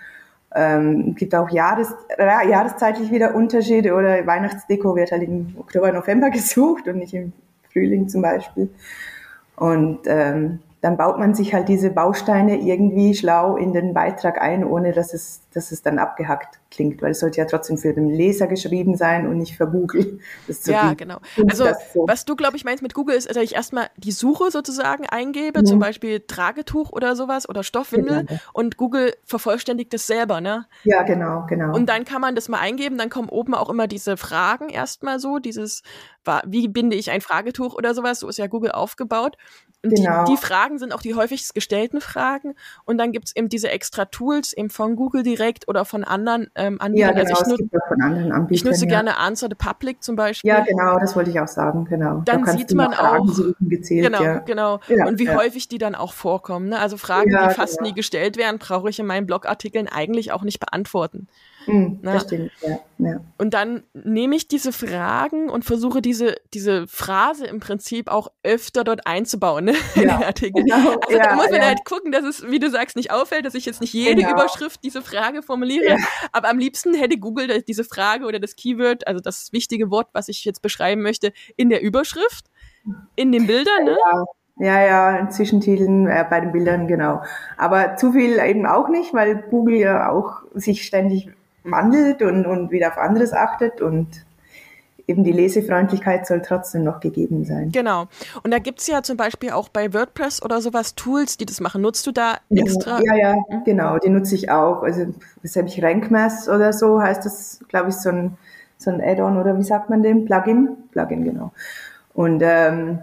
Ähm, 0.55 1.13
gibt 1.13 1.35
auch 1.35 1.51
Jahres, 1.51 1.93
jahreszeitlich 2.17 3.11
wieder 3.11 3.35
Unterschiede 3.35 3.93
oder 3.93 4.25
Weihnachtsdeko 4.25 4.95
wird 4.95 5.11
halt 5.11 5.21
im 5.21 5.55
Oktober, 5.59 5.91
November 5.91 6.29
gesucht 6.31 6.87
und 6.87 6.97
nicht 6.97 7.13
im 7.13 7.31
Frühling 7.71 8.09
zum 8.09 8.23
Beispiel. 8.23 8.69
Und 9.55 9.99
ähm, 10.07 10.59
dann 10.81 10.95
baut 10.95 11.17
man 11.17 11.33
sich 11.33 11.53
halt 11.53 11.69
diese 11.69 11.89
Bausteine 11.89 12.59
irgendwie 12.59 13.15
schlau 13.15 13.57
in 13.57 13.73
den 13.73 13.93
Beitrag 13.95 14.39
ein, 14.39 14.63
ohne 14.63 14.91
dass 14.91 15.13
es, 15.13 15.41
dass 15.51 15.71
es 15.71 15.81
dann 15.81 15.97
abgehackt 15.97 16.59
klingt, 16.69 17.01
weil 17.01 17.11
es 17.11 17.19
sollte 17.19 17.39
ja 17.39 17.45
trotzdem 17.45 17.77
für 17.77 17.93
den 17.93 18.09
Leser 18.09 18.45
geschrieben 18.45 18.95
sein 18.95 19.27
und 19.27 19.37
nicht 19.37 19.57
für 19.57 19.67
Google. 19.67 20.19
So 20.49 20.71
ja, 20.71 20.93
genau. 20.93 21.17
Also 21.49 21.65
so. 21.93 22.05
was 22.07 22.25
du, 22.25 22.35
glaube 22.35 22.57
ich, 22.57 22.63
meinst 22.63 22.83
mit 22.83 22.93
Google 22.93 23.15
ist, 23.15 23.29
dass 23.29 23.37
ich 23.37 23.55
erstmal 23.55 23.87
die 23.97 24.11
Suche 24.11 24.51
sozusagen 24.51 25.05
eingebe, 25.07 25.61
mhm. 25.61 25.65
zum 25.65 25.79
Beispiel 25.79 26.21
Tragetuch 26.21 26.91
oder 26.91 27.15
sowas 27.15 27.49
oder 27.49 27.63
Stoffwindel 27.63 28.25
genau. 28.25 28.39
und 28.53 28.77
Google 28.77 29.13
vervollständigt 29.25 29.93
das 29.93 30.07
selber, 30.07 30.41
ne? 30.41 30.65
Ja, 30.83 31.03
genau, 31.03 31.45
genau. 31.47 31.73
Und 31.75 31.87
dann 31.87 32.05
kann 32.05 32.21
man 32.21 32.35
das 32.35 32.49
mal 32.49 32.59
eingeben, 32.59 32.97
dann 32.97 33.09
kommen 33.09 33.29
oben 33.29 33.55
auch 33.55 33.69
immer 33.69 33.87
diese 33.87 34.17
Fragen 34.17 34.69
erstmal 34.69 35.19
so, 35.19 35.39
dieses, 35.39 35.83
wie 36.45 36.67
binde 36.67 36.95
ich 36.95 37.11
ein 37.11 37.21
Fragetuch 37.21 37.75
oder 37.75 37.93
sowas, 37.93 38.19
so 38.19 38.27
ist 38.27 38.37
ja 38.37 38.47
Google 38.47 38.71
aufgebaut. 38.71 39.37
Und 39.83 39.95
genau. 39.95 40.25
die, 40.25 40.31
die, 40.31 40.37
Fragen 40.37 40.79
sind 40.79 40.91
auch 40.91 41.01
die 41.01 41.13
häufigst 41.13 41.53
gestellten 41.53 42.01
Fragen. 42.01 42.55
Und 42.85 42.97
dann 42.97 43.11
gibt 43.11 43.27
es 43.27 43.35
eben 43.35 43.47
diese 43.47 43.69
extra 43.69 44.05
Tools 44.05 44.53
eben 44.53 44.69
von 44.69 44.95
Google 44.95 45.21
direkt 45.21 45.67
oder 45.67 45.85
von 45.85 46.03
anderen 46.03 46.47
ähm, 46.55 46.81
Anbietern. 46.81 47.15
Ja, 47.15 47.23
genau, 47.23 47.37
also 47.37 47.53
ich, 47.53 47.59
nut 47.59 47.71
von 47.87 48.01
anderen 48.01 48.31
Anbietern, 48.31 48.55
ich 48.55 48.65
nutze 48.65 48.85
ja. 48.85 48.89
gerne 48.89 49.17
Answer 49.17 49.49
the 49.49 49.55
Public 49.55 50.01
zum 50.01 50.15
Beispiel. 50.15 50.49
Ja, 50.49 50.61
genau, 50.61 50.97
das 50.99 51.15
wollte 51.15 51.29
ich 51.29 51.39
auch 51.39 51.47
sagen, 51.47 51.85
genau. 51.85 52.21
Dann 52.25 52.43
da 52.43 52.51
sieht 52.53 52.73
man 52.73 52.93
auch, 52.93 53.27
gezählt, 53.59 54.05
genau, 54.05 54.23
ja. 54.23 54.39
genau. 54.39 54.79
Ja, 54.87 55.05
und 55.05 55.19
wie 55.19 55.29
häufig 55.29 55.67
die 55.67 55.77
dann 55.77 55.93
auch 55.93 56.13
vorkommen. 56.13 56.69
Ne? 56.69 56.79
Also 56.79 56.97
Fragen, 56.97 57.29
die 57.29 57.53
fast 57.53 57.77
genau. 57.77 57.89
nie 57.89 57.95
gestellt 57.95 58.37
werden, 58.37 58.57
brauche 58.57 58.89
ich 58.89 58.99
in 58.99 59.05
meinen 59.05 59.27
Blogartikeln 59.27 59.87
eigentlich 59.87 60.31
auch 60.31 60.41
nicht 60.41 60.59
beantworten. 60.59 61.27
Mhm, 61.67 61.99
das 62.01 62.23
stimmt, 62.23 62.51
ja, 62.61 62.79
ja. 62.97 63.19
Und 63.37 63.53
dann 63.53 63.83
nehme 63.93 64.35
ich 64.35 64.47
diese 64.47 64.71
Fragen 64.71 65.49
und 65.49 65.65
versuche 65.65 66.01
diese, 66.01 66.35
diese 66.53 66.87
Phrase 66.87 67.45
im 67.45 67.59
Prinzip 67.59 68.09
auch 68.09 68.31
öfter 68.43 68.83
dort 68.83 69.05
einzubauen 69.05 69.65
ne, 69.65 69.73
in 69.95 70.03
ja, 70.03 70.17
den 70.17 70.23
Artikel. 70.23 70.63
Genau, 70.63 70.97
also 70.99 71.17
ja, 71.17 71.23
da 71.23 71.35
muss 71.35 71.49
man 71.51 71.61
halt 71.61 71.83
gucken, 71.85 72.11
dass 72.11 72.23
es, 72.23 72.49
wie 72.49 72.59
du 72.59 72.69
sagst, 72.69 72.95
nicht 72.95 73.11
auffällt, 73.11 73.45
dass 73.45 73.53
ich 73.53 73.65
jetzt 73.65 73.81
nicht 73.81 73.93
jede 73.93 74.21
genau. 74.21 74.31
Überschrift 74.31 74.83
diese 74.83 75.01
Frage 75.01 75.41
formuliere. 75.41 75.97
Aber 76.31 76.49
am 76.49 76.57
liebsten 76.57 76.93
hätte 76.93 77.17
Google 77.17 77.61
diese 77.61 77.83
Frage 77.83 78.25
oder 78.25 78.39
das 78.39 78.55
Keyword, 78.55 79.05
also 79.07 79.19
das 79.19 79.51
wichtige 79.51 79.91
Wort, 79.91 80.07
was 80.13 80.29
ich 80.29 80.45
jetzt 80.45 80.61
beschreiben 80.61 81.01
möchte, 81.01 81.33
in 81.57 81.69
der 81.69 81.81
Überschrift, 81.81 82.45
in 83.15 83.31
den 83.31 83.45
Bildern. 83.47 83.83
Ne? 83.83 83.97
Ja, 84.59 84.81
ja, 84.81 85.29
Zwischentiteln 85.29 86.07
äh, 86.07 86.25
bei 86.27 86.39
den 86.39 86.51
Bildern, 86.51 86.87
genau. 86.87 87.21
Aber 87.57 87.95
zu 87.95 88.13
viel 88.13 88.39
eben 88.39 88.65
auch 88.65 88.89
nicht, 88.89 89.13
weil 89.13 89.43
Google 89.49 89.75
ja 89.75 90.09
auch 90.09 90.41
sich 90.53 90.83
ständig 90.83 91.29
wandelt 91.71 92.21
und, 92.21 92.45
und 92.45 92.71
wieder 92.71 92.89
auf 92.89 92.97
anderes 92.97 93.33
achtet 93.33 93.81
und 93.81 94.25
eben 95.07 95.23
die 95.23 95.31
Lesefreundlichkeit 95.31 96.27
soll 96.27 96.41
trotzdem 96.41 96.83
noch 96.83 96.99
gegeben 96.99 97.45
sein. 97.45 97.71
Genau. 97.71 98.07
Und 98.43 98.51
da 98.51 98.59
gibt 98.59 98.81
es 98.81 98.87
ja 98.87 99.01
zum 99.01 99.15
Beispiel 99.15 99.51
auch 99.51 99.69
bei 99.69 99.93
WordPress 99.93 100.43
oder 100.43 100.61
sowas 100.61 100.95
Tools, 100.95 101.37
die 101.37 101.45
das 101.45 101.61
machen. 101.61 101.81
Nutzt 101.81 102.05
du 102.05 102.11
da 102.11 102.37
extra? 102.49 102.99
Ja, 103.01 103.15
ja, 103.15 103.35
ja 103.49 103.61
genau, 103.63 103.97
die 103.97 104.09
nutze 104.09 104.35
ich 104.35 104.51
auch. 104.51 104.83
Also 104.83 105.07
was 105.41 105.55
habe 105.55 105.67
ich, 105.67 105.81
RankMass 105.81 106.49
oder 106.49 106.73
so 106.73 107.01
heißt 107.01 107.25
das, 107.25 107.61
glaube 107.69 107.89
ich, 107.89 107.95
so 107.95 108.09
ein, 108.09 108.37
so 108.77 108.91
ein 108.91 109.01
Add-on 109.01 109.37
oder 109.37 109.57
wie 109.57 109.63
sagt 109.63 109.89
man 109.89 110.03
dem? 110.03 110.25
Plugin? 110.25 110.69
Plugin, 110.91 111.23
genau. 111.23 111.51
Und 112.13 112.41
ähm, 112.43 112.99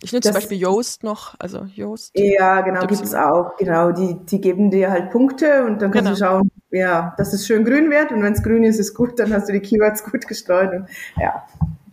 ich 0.00 0.12
nutze 0.12 0.28
zum 0.28 0.34
Beispiel 0.34 0.58
Yoast 0.58 1.02
noch, 1.02 1.34
also 1.38 1.66
Yoast. 1.74 2.12
Ja, 2.16 2.60
genau, 2.60 2.80
gibt 2.86 3.02
es 3.02 3.14
auch. 3.14 3.56
Genau, 3.56 3.92
die, 3.92 4.14
die 4.14 4.40
geben 4.40 4.70
dir 4.70 4.90
halt 4.90 5.10
Punkte 5.10 5.64
und 5.64 5.82
dann 5.82 5.90
kannst 5.90 6.06
genau. 6.06 6.10
du 6.10 6.16
schauen, 6.16 6.50
ja, 6.70 7.14
dass 7.16 7.32
es 7.32 7.46
schön 7.46 7.64
grün 7.64 7.90
wird 7.90 8.12
und 8.12 8.22
wenn 8.22 8.32
es 8.32 8.42
grün 8.42 8.64
ist, 8.64 8.78
ist 8.78 8.94
gut, 8.94 9.18
dann 9.18 9.32
hast 9.32 9.48
du 9.48 9.52
die 9.52 9.60
Keywords 9.60 10.04
gut 10.04 10.26
gestreut 10.26 10.72
und 10.72 10.88
ja. 11.20 11.44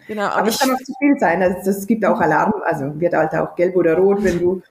Genau, 0.08 0.27
aber 0.27 0.50
es 0.50 0.60
kann 0.60 0.72
auch 0.72 0.77
zu 0.77 0.94
viel 1.00 1.17
sein. 1.20 1.41
Also 1.41 1.72
es 1.72 1.88
gibt 1.88 2.05
auch 2.05 2.20
Alarm, 2.20 2.53
also 2.63 3.00
wird 3.00 3.13
halt 3.13 3.34
auch 3.34 3.55
gelb 3.55 3.75
oder 3.75 3.96
rot, 3.98 4.24
wenn 4.24 4.39
du 4.39 4.62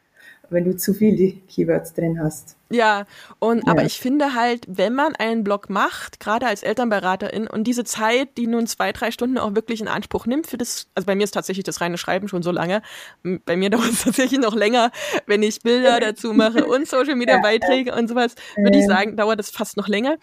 wenn 0.50 0.64
du 0.64 0.76
zu 0.76 0.94
viel 0.94 1.16
die 1.16 1.40
Keywords 1.48 1.92
drin 1.92 2.20
hast. 2.20 2.56
Ja, 2.70 3.04
und 3.38 3.66
ja. 3.66 3.72
aber 3.72 3.84
ich 3.84 3.98
finde 3.98 4.34
halt, 4.34 4.66
wenn 4.68 4.94
man 4.94 5.14
einen 5.14 5.44
Blog 5.44 5.70
macht, 5.70 6.18
gerade 6.18 6.46
als 6.46 6.62
Elternberaterin 6.62 7.46
und 7.46 7.64
diese 7.64 7.84
Zeit, 7.84 8.36
die 8.36 8.46
nun 8.46 8.66
zwei, 8.66 8.92
drei 8.92 9.10
Stunden 9.10 9.38
auch 9.38 9.54
wirklich 9.54 9.80
in 9.80 9.88
Anspruch 9.88 10.26
nimmt 10.26 10.46
für 10.46 10.58
das, 10.58 10.88
also 10.94 11.06
bei 11.06 11.14
mir 11.14 11.24
ist 11.24 11.32
tatsächlich 11.32 11.64
das 11.64 11.80
reine 11.80 11.98
Schreiben 11.98 12.26
schon 12.26 12.42
so 12.42 12.50
lange. 12.50 12.82
Bei 13.22 13.56
mir 13.56 13.70
dauert 13.70 13.90
es 13.90 14.04
tatsächlich 14.04 14.40
noch 14.40 14.54
länger, 14.54 14.90
wenn 15.26 15.42
ich 15.42 15.60
Bilder 15.62 16.00
dazu 16.00 16.32
mache 16.32 16.64
und 16.64 16.88
Social 16.88 17.16
Media 17.16 17.38
Beiträge 17.38 17.90
ja. 17.90 17.96
und 17.96 18.08
sowas, 18.08 18.34
würde 18.56 18.78
ich 18.78 18.86
sagen, 18.86 19.16
dauert 19.16 19.40
es 19.40 19.50
fast 19.50 19.76
noch 19.76 19.88
länger. 19.88 20.16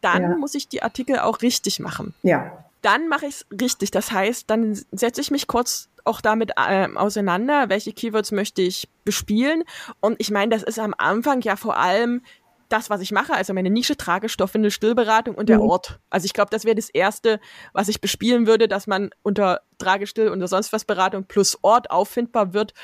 Dann 0.00 0.22
ja. 0.22 0.36
muss 0.36 0.54
ich 0.54 0.68
die 0.68 0.82
Artikel 0.82 1.18
auch 1.18 1.42
richtig 1.42 1.80
machen. 1.80 2.14
Ja. 2.22 2.64
Dann 2.82 3.08
mache 3.08 3.26
ich 3.26 3.36
es 3.36 3.46
richtig. 3.60 3.90
Das 3.90 4.12
heißt, 4.12 4.48
dann 4.48 4.78
setze 4.92 5.20
ich 5.20 5.30
mich 5.30 5.48
kurz 5.48 5.88
auch 6.06 6.20
damit 6.20 6.52
äh, 6.56 6.88
auseinander, 6.94 7.68
welche 7.68 7.92
Keywords 7.92 8.32
möchte 8.32 8.62
ich 8.62 8.88
bespielen. 9.04 9.64
Und 10.00 10.16
ich 10.18 10.30
meine, 10.30 10.50
das 10.50 10.62
ist 10.62 10.78
am 10.78 10.94
Anfang 10.96 11.40
ja 11.42 11.56
vor 11.56 11.76
allem 11.76 12.22
das, 12.68 12.90
was 12.90 13.00
ich 13.00 13.12
mache, 13.12 13.32
also 13.34 13.54
meine 13.54 13.70
Nische 13.70 13.96
Tragestoffe, 13.96 14.58
Stillberatung 14.70 15.34
und 15.34 15.48
der 15.48 15.58
mhm. 15.58 15.68
Ort. 15.68 16.00
Also 16.10 16.24
ich 16.24 16.32
glaube, 16.32 16.50
das 16.50 16.64
wäre 16.64 16.74
das 16.74 16.90
Erste, 16.90 17.40
was 17.72 17.88
ich 17.88 18.00
bespielen 18.00 18.46
würde, 18.46 18.68
dass 18.68 18.86
man 18.86 19.10
unter 19.22 19.60
Tragestill 19.78 20.28
und 20.28 20.44
sonst 20.46 20.72
was 20.72 20.84
Beratung 20.84 21.24
plus 21.24 21.58
Ort 21.62 21.90
auffindbar 21.90 22.54
wird 22.54 22.74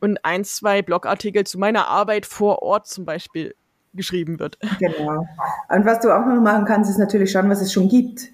und 0.00 0.24
ein, 0.24 0.44
zwei 0.44 0.82
Blogartikel 0.82 1.44
zu 1.44 1.58
meiner 1.58 1.88
Arbeit 1.88 2.26
vor 2.26 2.62
Ort 2.62 2.86
zum 2.86 3.04
Beispiel 3.04 3.54
geschrieben 3.94 4.38
wird. 4.38 4.58
Genau. 4.78 5.26
Und 5.68 5.84
was 5.84 6.00
du 6.00 6.10
auch 6.10 6.24
noch 6.24 6.40
machen 6.40 6.64
kannst, 6.64 6.90
ist 6.90 6.98
natürlich 6.98 7.30
schauen, 7.30 7.50
was 7.50 7.60
es 7.60 7.72
schon 7.72 7.88
gibt 7.88 8.28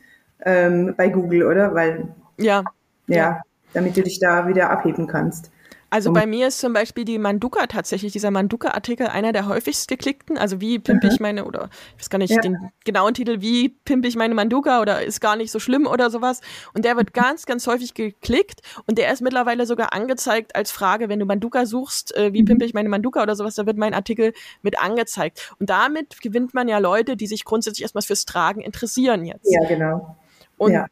ähm, 0.44 0.94
bei 0.96 1.08
Google, 1.08 1.44
oder? 1.44 1.74
Weil 1.74 2.14
ja, 2.36 2.64
ja, 3.06 3.16
ja, 3.16 3.42
damit 3.72 3.96
du 3.96 4.02
dich 4.02 4.18
da 4.20 4.48
wieder 4.48 4.70
abheben 4.70 5.06
kannst. 5.06 5.50
Also 5.90 6.12
bei 6.12 6.26
mir 6.26 6.48
ist 6.48 6.58
zum 6.58 6.74
Beispiel 6.74 7.06
die 7.06 7.18
Manduka 7.18 7.66
tatsächlich, 7.66 8.12
dieser 8.12 8.30
Manduka-Artikel 8.30 9.06
einer 9.06 9.32
der 9.32 9.46
häufigst 9.46 9.88
geklickten. 9.88 10.36
Also 10.36 10.60
wie 10.60 10.78
pimpe 10.78 11.06
mhm. 11.06 11.12
ich 11.14 11.20
meine, 11.20 11.44
oder 11.46 11.70
ich 11.96 12.02
weiß 12.02 12.10
gar 12.10 12.18
nicht 12.18 12.34
ja. 12.34 12.42
den 12.42 12.58
genauen 12.84 13.14
Titel, 13.14 13.40
wie 13.40 13.70
pimpe 13.70 14.06
ich 14.06 14.14
meine 14.14 14.34
Manduka 14.34 14.82
oder 14.82 15.02
ist 15.02 15.20
gar 15.20 15.36
nicht 15.36 15.50
so 15.50 15.58
schlimm 15.58 15.86
oder 15.86 16.10
sowas. 16.10 16.42
Und 16.74 16.84
der 16.84 16.96
wird 16.96 17.14
ganz, 17.14 17.46
ganz 17.46 17.66
häufig 17.66 17.94
geklickt 17.94 18.60
und 18.86 18.98
der 18.98 19.10
ist 19.10 19.22
mittlerweile 19.22 19.64
sogar 19.64 19.94
angezeigt 19.94 20.56
als 20.56 20.70
Frage, 20.70 21.08
wenn 21.08 21.20
du 21.20 21.24
Manduka 21.24 21.64
suchst, 21.64 22.14
äh, 22.16 22.34
wie 22.34 22.42
mhm. 22.42 22.46
pimpe 22.46 22.64
ich 22.66 22.74
meine 22.74 22.90
Manduka 22.90 23.22
oder 23.22 23.34
sowas, 23.34 23.54
da 23.54 23.64
wird 23.64 23.78
mein 23.78 23.94
Artikel 23.94 24.34
mit 24.60 24.78
angezeigt. 24.78 25.54
Und 25.58 25.70
damit 25.70 26.20
gewinnt 26.20 26.52
man 26.52 26.68
ja 26.68 26.78
Leute, 26.78 27.16
die 27.16 27.26
sich 27.26 27.44
grundsätzlich 27.44 27.82
erstmal 27.82 28.02
fürs 28.02 28.26
Tragen 28.26 28.60
interessieren 28.60 29.24
jetzt. 29.24 29.48
Ja, 29.50 29.66
genau. 29.66 30.16
Und 30.58 30.72
ja. 30.72 30.86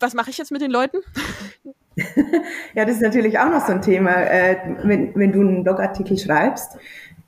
was 0.00 0.14
mache 0.14 0.30
ich 0.30 0.38
jetzt 0.38 0.50
mit 0.50 0.60
den 0.60 0.72
Leuten? 0.72 0.98
ja, 2.74 2.84
das 2.84 2.96
ist 2.96 3.02
natürlich 3.02 3.38
auch 3.38 3.50
noch 3.50 3.66
so 3.66 3.72
ein 3.72 3.82
Thema. 3.82 4.10
Äh, 4.10 4.56
wenn, 4.82 5.14
wenn 5.14 5.32
du 5.32 5.40
einen 5.40 5.62
Blogartikel 5.62 6.18
schreibst, 6.18 6.76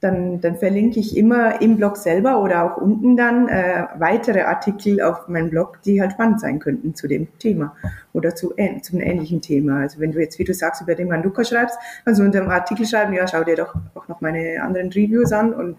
dann, 0.00 0.40
dann 0.40 0.56
verlinke 0.56 1.00
ich 1.00 1.16
immer 1.16 1.60
im 1.62 1.76
Blog 1.76 1.96
selber 1.96 2.42
oder 2.42 2.64
auch 2.64 2.76
unten 2.76 3.16
dann 3.16 3.48
äh, 3.48 3.86
weitere 3.98 4.42
Artikel 4.42 5.00
auf 5.00 5.26
meinem 5.28 5.50
Blog, 5.50 5.80
die 5.84 6.00
halt 6.00 6.12
spannend 6.12 6.40
sein 6.40 6.58
könnten 6.58 6.94
zu 6.94 7.08
dem 7.08 7.28
Thema 7.38 7.74
oder 8.12 8.34
zu, 8.34 8.52
äh, 8.56 8.80
zu 8.82 8.94
einem 8.94 9.06
ähnlichen 9.06 9.40
Thema. 9.40 9.80
Also 9.80 9.98
wenn 10.00 10.12
du 10.12 10.20
jetzt, 10.20 10.38
wie 10.38 10.44
du 10.44 10.52
sagst, 10.52 10.82
über 10.82 10.94
den 10.94 11.08
Manduka 11.08 11.44
schreibst, 11.44 11.78
also 12.04 12.22
unter 12.22 12.40
dem 12.40 12.50
Artikel 12.50 12.86
schreiben, 12.86 13.14
ja, 13.14 13.26
schau 13.26 13.42
dir 13.42 13.56
doch 13.56 13.74
auch 13.94 14.06
noch 14.08 14.20
meine 14.20 14.62
anderen 14.62 14.90
Reviews 14.92 15.32
an 15.32 15.54
und 15.54 15.78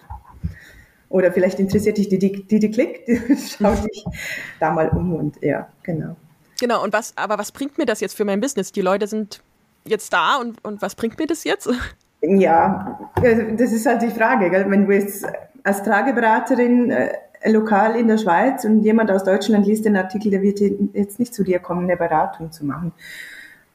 oder 1.10 1.32
vielleicht 1.32 1.60
interessiert 1.60 1.98
dich 1.98 2.10
die, 2.10 2.20
die, 2.20 2.44
die, 2.44 2.60
die 2.60 2.72
Klick, 2.72 3.06
schau 3.58 3.74
dich 3.75 4.03
da 4.60 4.72
mal 4.72 4.89
um 4.89 5.13
und 5.13 5.41
ja, 5.41 5.70
genau. 5.84 6.17
Genau, 6.59 6.83
und 6.83 6.93
was, 6.93 7.13
aber 7.15 7.37
was 7.37 7.51
bringt 7.51 7.77
mir 7.77 7.85
das 7.85 7.99
jetzt 7.99 8.15
für 8.15 8.25
mein 8.25 8.41
Business? 8.41 8.71
Die 8.71 8.81
Leute 8.81 9.07
sind 9.07 9.41
jetzt 9.85 10.11
da 10.11 10.37
und, 10.37 10.63
und 10.63 10.81
was 10.81 10.95
bringt 10.95 11.17
mir 11.19 11.27
das 11.27 11.43
jetzt? 11.43 11.69
Ja, 12.21 12.99
das 13.21 13.71
ist 13.71 13.85
halt 13.85 14.01
die 14.01 14.09
Frage, 14.09 14.49
gell? 14.49 14.65
wenn 14.69 14.87
du 14.87 14.91
jetzt 14.91 15.23
als 15.63 15.83
Trageberaterin 15.83 16.89
äh, 16.89 17.11
lokal 17.45 17.95
in 17.95 18.07
der 18.07 18.17
Schweiz 18.17 18.65
und 18.65 18.81
jemand 18.81 19.11
aus 19.11 19.23
Deutschland 19.23 19.67
liest 19.67 19.85
den 19.85 19.95
Artikel, 19.95 20.31
der 20.31 20.41
wird 20.41 20.59
jetzt 20.93 21.19
nicht 21.19 21.33
zu 21.33 21.43
dir 21.43 21.59
kommen, 21.59 21.83
eine 21.83 21.95
Beratung 21.95 22.51
zu 22.51 22.65
machen. 22.65 22.91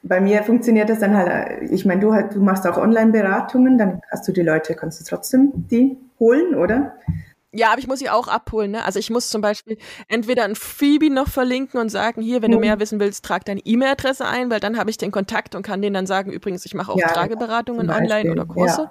Bei 0.02 0.20
mir 0.20 0.42
funktioniert 0.42 0.90
das 0.90 0.98
dann 0.98 1.16
halt, 1.16 1.28
äh, 1.28 1.64
ich 1.66 1.84
meine, 1.84 2.00
du, 2.00 2.12
halt, 2.12 2.34
du 2.34 2.40
machst 2.40 2.66
auch 2.66 2.78
Online-Beratungen, 2.78 3.78
dann 3.78 4.00
hast 4.10 4.26
du 4.26 4.32
die 4.32 4.42
Leute, 4.42 4.74
kannst 4.74 5.00
du 5.00 5.04
trotzdem 5.04 5.52
die 5.54 5.96
holen, 6.18 6.56
oder? 6.56 6.96
Ja, 7.54 7.70
aber 7.70 7.78
ich 7.78 7.86
muss 7.86 7.98
sie 7.98 8.08
auch 8.08 8.28
abholen. 8.28 8.70
Ne? 8.70 8.84
Also 8.84 8.98
ich 8.98 9.10
muss 9.10 9.28
zum 9.28 9.42
Beispiel 9.42 9.76
entweder 10.08 10.44
ein 10.44 10.54
Freebie 10.54 11.10
noch 11.10 11.28
verlinken 11.28 11.78
und 11.78 11.90
sagen, 11.90 12.22
hier, 12.22 12.40
wenn 12.40 12.50
mhm. 12.50 12.54
du 12.54 12.60
mehr 12.60 12.80
wissen 12.80 12.98
willst, 12.98 13.24
trag 13.24 13.44
deine 13.44 13.60
E-Mail-Adresse 13.60 14.24
ein, 14.24 14.50
weil 14.50 14.60
dann 14.60 14.78
habe 14.78 14.88
ich 14.88 14.96
den 14.96 15.10
Kontakt 15.10 15.54
und 15.54 15.62
kann 15.62 15.82
denen 15.82 15.94
dann 15.94 16.06
sagen, 16.06 16.32
übrigens, 16.32 16.64
ich 16.64 16.74
mache 16.74 16.90
auch 16.92 16.98
ja, 16.98 17.08
Trageberatungen 17.08 17.90
online 17.90 18.32
oder 18.32 18.46
Kurse. 18.46 18.82
Ja. 18.82 18.90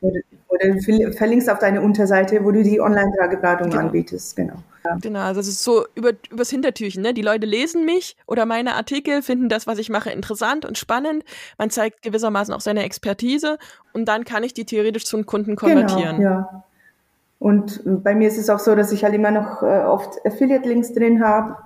Oder, 0.00 0.20
oder 0.48 0.74
du 0.74 1.12
verlinkst 1.12 1.50
auf 1.50 1.58
deine 1.58 1.80
Unterseite, 1.80 2.44
wo 2.44 2.50
du 2.50 2.62
die 2.62 2.80
Online-Trageberatung 2.80 3.70
genau. 3.70 3.82
anbietest, 3.82 4.36
genau. 4.36 4.62
Ja. 4.84 4.96
Genau, 5.02 5.20
also 5.20 5.40
es 5.40 5.48
ist 5.48 5.64
so 5.64 5.84
über, 5.94 6.12
übers 6.30 6.50
Hintertürchen, 6.50 7.02
ne? 7.02 7.12
Die 7.12 7.22
Leute 7.22 7.46
lesen 7.46 7.84
mich 7.84 8.16
oder 8.26 8.46
meine 8.46 8.74
Artikel, 8.74 9.20
finden 9.22 9.48
das, 9.48 9.66
was 9.66 9.78
ich 9.78 9.88
mache, 9.88 10.10
interessant 10.10 10.64
und 10.64 10.78
spannend. 10.78 11.24
Man 11.58 11.70
zeigt 11.70 12.02
gewissermaßen 12.02 12.54
auch 12.54 12.60
seine 12.60 12.84
Expertise 12.84 13.58
und 13.92 14.06
dann 14.06 14.24
kann 14.24 14.44
ich 14.44 14.54
die 14.54 14.64
theoretisch 14.64 15.04
zu 15.04 15.16
einem 15.16 15.26
Kunden 15.26 15.56
konvertieren. 15.56 16.18
Genau, 16.18 16.30
ja. 16.30 16.64
Und 17.38 17.82
bei 17.84 18.14
mir 18.14 18.28
ist 18.28 18.38
es 18.38 18.48
auch 18.48 18.58
so, 18.58 18.74
dass 18.74 18.92
ich 18.92 19.04
halt 19.04 19.14
immer 19.14 19.30
noch 19.30 19.62
äh, 19.62 19.84
oft 19.84 20.24
Affiliate-Links 20.24 20.94
drin 20.94 21.22
habe. 21.22 21.56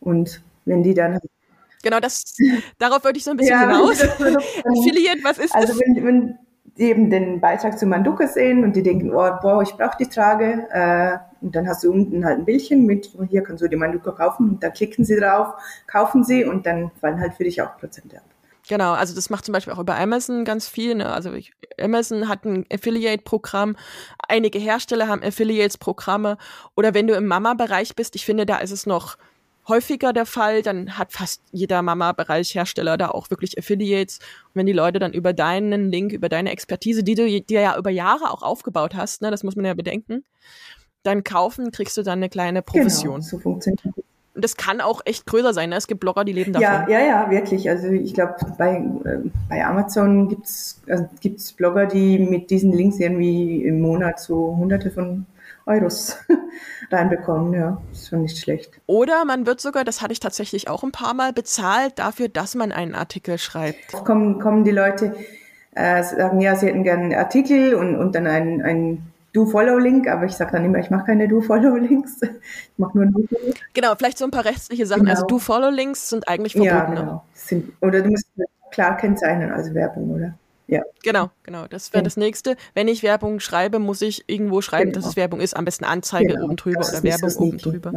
Und 0.00 0.42
wenn 0.64 0.82
die 0.82 0.94
dann. 0.94 1.18
Genau, 1.82 2.00
das, 2.00 2.36
darauf 2.78 3.04
wollte 3.04 3.18
ich 3.18 3.24
so 3.24 3.30
ein 3.30 3.36
bisschen 3.36 3.60
ja, 3.60 3.60
hinaus. 3.60 4.02
Affiliate, 4.02 5.22
was 5.22 5.38
ist 5.38 5.54
also 5.54 5.68
das? 5.68 5.76
Also, 5.76 5.80
wenn, 5.80 6.04
wenn 6.04 6.38
die 6.76 6.84
eben 6.84 7.10
den 7.10 7.40
Beitrag 7.40 7.78
zu 7.78 7.86
Manduka 7.86 8.26
sehen 8.26 8.64
und 8.64 8.74
die 8.76 8.82
denken, 8.82 9.10
oh, 9.10 9.30
boah, 9.42 9.62
ich 9.62 9.74
brauche 9.74 9.96
die 9.98 10.08
Trage, 10.08 10.66
äh, 10.70 11.18
und 11.42 11.54
dann 11.54 11.68
hast 11.68 11.84
du 11.84 11.92
unten 11.92 12.24
halt 12.24 12.38
ein 12.38 12.44
Bildchen 12.44 12.86
mit, 12.86 13.10
hier 13.28 13.42
kannst 13.42 13.62
du 13.62 13.68
die 13.68 13.76
Manduka 13.76 14.12
kaufen, 14.12 14.50
und 14.50 14.62
dann 14.62 14.72
klicken 14.72 15.04
sie 15.04 15.16
drauf, 15.16 15.54
kaufen 15.86 16.24
sie 16.24 16.44
und 16.44 16.66
dann 16.66 16.90
fallen 17.00 17.20
halt 17.20 17.34
für 17.34 17.44
dich 17.44 17.60
auch 17.60 17.76
Prozente 17.78 18.16
ab. 18.16 18.24
Genau, 18.70 18.92
also 18.92 19.16
das 19.16 19.30
macht 19.30 19.44
zum 19.44 19.52
Beispiel 19.52 19.72
auch 19.72 19.80
über 19.80 19.98
Amazon 19.98 20.44
ganz 20.44 20.68
viel. 20.68 20.94
Ne? 20.94 21.12
Also 21.12 21.32
ich, 21.32 21.50
Amazon 21.76 22.28
hat 22.28 22.44
ein 22.44 22.66
Affiliate-Programm, 22.72 23.74
einige 24.28 24.60
Hersteller 24.60 25.08
haben 25.08 25.24
Affiliates-Programme. 25.24 26.38
Oder 26.76 26.94
wenn 26.94 27.08
du 27.08 27.14
im 27.14 27.26
Mama-Bereich 27.26 27.96
bist, 27.96 28.14
ich 28.14 28.24
finde, 28.24 28.46
da 28.46 28.58
ist 28.58 28.70
es 28.70 28.86
noch 28.86 29.18
häufiger 29.66 30.12
der 30.12 30.24
Fall, 30.24 30.62
dann 30.62 30.96
hat 30.96 31.12
fast 31.12 31.42
jeder 31.50 31.82
Mama-Bereich 31.82 32.54
Hersteller 32.54 32.96
da 32.96 33.08
auch 33.08 33.28
wirklich 33.30 33.58
Affiliates. 33.58 34.20
Und 34.20 34.50
wenn 34.54 34.66
die 34.66 34.72
Leute 34.72 35.00
dann 35.00 35.12
über 35.12 35.32
deinen 35.32 35.90
Link, 35.90 36.12
über 36.12 36.28
deine 36.28 36.52
Expertise, 36.52 37.02
die 37.02 37.16
du 37.16 37.26
dir 37.40 37.60
ja 37.60 37.76
über 37.76 37.90
Jahre 37.90 38.30
auch 38.30 38.42
aufgebaut 38.42 38.94
hast, 38.94 39.20
ne, 39.20 39.32
das 39.32 39.42
muss 39.42 39.56
man 39.56 39.64
ja 39.64 39.74
bedenken, 39.74 40.22
dann 41.02 41.24
kaufen, 41.24 41.72
kriegst 41.72 41.96
du 41.96 42.04
dann 42.04 42.20
eine 42.20 42.28
kleine 42.28 42.62
genau, 42.62 42.72
Provision. 42.72 43.14
Genau, 43.16 43.26
so 43.26 43.38
funktioniert 43.40 43.82
und 44.40 44.44
das 44.44 44.56
kann 44.56 44.80
auch 44.80 45.02
echt 45.04 45.26
größer 45.26 45.52
sein. 45.52 45.68
Ne? 45.68 45.76
Es 45.76 45.86
gibt 45.86 46.00
Blogger, 46.00 46.24
die 46.24 46.32
leben 46.32 46.54
davon. 46.54 46.62
Ja, 46.62 46.88
ja, 46.88 47.06
ja, 47.06 47.30
wirklich. 47.30 47.68
Also 47.68 47.88
ich 47.88 48.14
glaube, 48.14 48.36
bei, 48.56 48.76
äh, 48.76 49.18
bei 49.50 49.62
Amazon 49.62 50.30
gibt's 50.30 50.80
also 50.88 51.04
gibt's 51.20 51.52
Blogger, 51.52 51.84
die 51.84 52.18
mit 52.18 52.48
diesen 52.48 52.72
Links 52.72 52.98
irgendwie 52.98 53.62
im 53.62 53.82
Monat 53.82 54.18
so 54.18 54.56
hunderte 54.56 54.90
von 54.90 55.26
Euros 55.66 56.16
reinbekommen. 56.90 57.52
Ja, 57.52 57.82
ist 57.92 58.08
schon 58.08 58.22
nicht 58.22 58.38
schlecht. 58.38 58.80
Oder 58.86 59.26
man 59.26 59.44
wird 59.44 59.60
sogar, 59.60 59.84
das 59.84 60.00
hatte 60.00 60.14
ich 60.14 60.20
tatsächlich 60.20 60.70
auch 60.70 60.82
ein 60.84 60.90
paar 60.90 61.12
Mal, 61.12 61.34
bezahlt 61.34 61.98
dafür, 61.98 62.30
dass 62.30 62.54
man 62.54 62.72
einen 62.72 62.94
Artikel 62.94 63.36
schreibt. 63.36 63.92
Kommen, 63.92 64.38
kommen 64.40 64.64
die 64.64 64.70
Leute, 64.70 65.14
äh, 65.74 66.02
sagen, 66.02 66.40
ja, 66.40 66.56
sie 66.56 66.68
hätten 66.68 66.82
gerne 66.82 67.02
einen 67.02 67.14
Artikel 67.14 67.74
und, 67.74 67.94
und 67.94 68.14
dann 68.14 68.26
ein, 68.26 68.62
ein 68.62 69.09
Do-Follow-Link, 69.32 70.08
aber 70.08 70.24
ich 70.24 70.32
sage 70.32 70.52
dann 70.52 70.64
immer, 70.64 70.78
ich 70.78 70.90
mache 70.90 71.06
keine 71.06 71.28
Do-Follow-Links. 71.28 72.22
Ich 72.22 72.78
mache 72.78 72.98
nur 72.98 73.06
Do-Follow. 73.06 73.54
Genau, 73.72 73.94
vielleicht 73.96 74.18
so 74.18 74.24
ein 74.24 74.30
paar 74.30 74.44
rechtliche 74.44 74.86
Sachen. 74.86 75.08
Also 75.08 75.26
genau. 75.26 75.36
Also 75.36 75.38
Do-Follow-Links 75.38 76.10
sind 76.10 76.28
eigentlich 76.28 76.52
verboten. 76.54 76.74
Ja, 76.74 76.84
genau. 76.84 77.24
Sind, 77.34 77.72
oder 77.80 78.02
du 78.02 78.10
musst 78.10 78.26
klar 78.70 78.96
kennzeichnen 78.96 79.52
als 79.52 79.72
Werbung, 79.74 80.10
oder? 80.10 80.34
Ja. 80.70 80.82
Genau, 81.02 81.30
genau. 81.42 81.66
Das 81.66 81.92
wäre 81.92 82.00
ja. 82.00 82.04
das 82.04 82.16
nächste. 82.16 82.56
Wenn 82.74 82.86
ich 82.86 83.02
Werbung 83.02 83.40
schreibe, 83.40 83.80
muss 83.80 84.00
ich 84.02 84.24
irgendwo 84.28 84.60
schreiben, 84.60 84.92
genau. 84.92 85.00
dass 85.00 85.10
es 85.10 85.16
Werbung 85.16 85.40
ist. 85.40 85.56
Am 85.56 85.64
besten 85.64 85.84
Anzeige 85.84 86.34
genau. 86.34 86.44
oben 86.44 86.56
drüber 86.56 86.80
oder 86.80 87.02
Werbung 87.02 87.32
oben 87.36 87.58
drüber. 87.58 87.92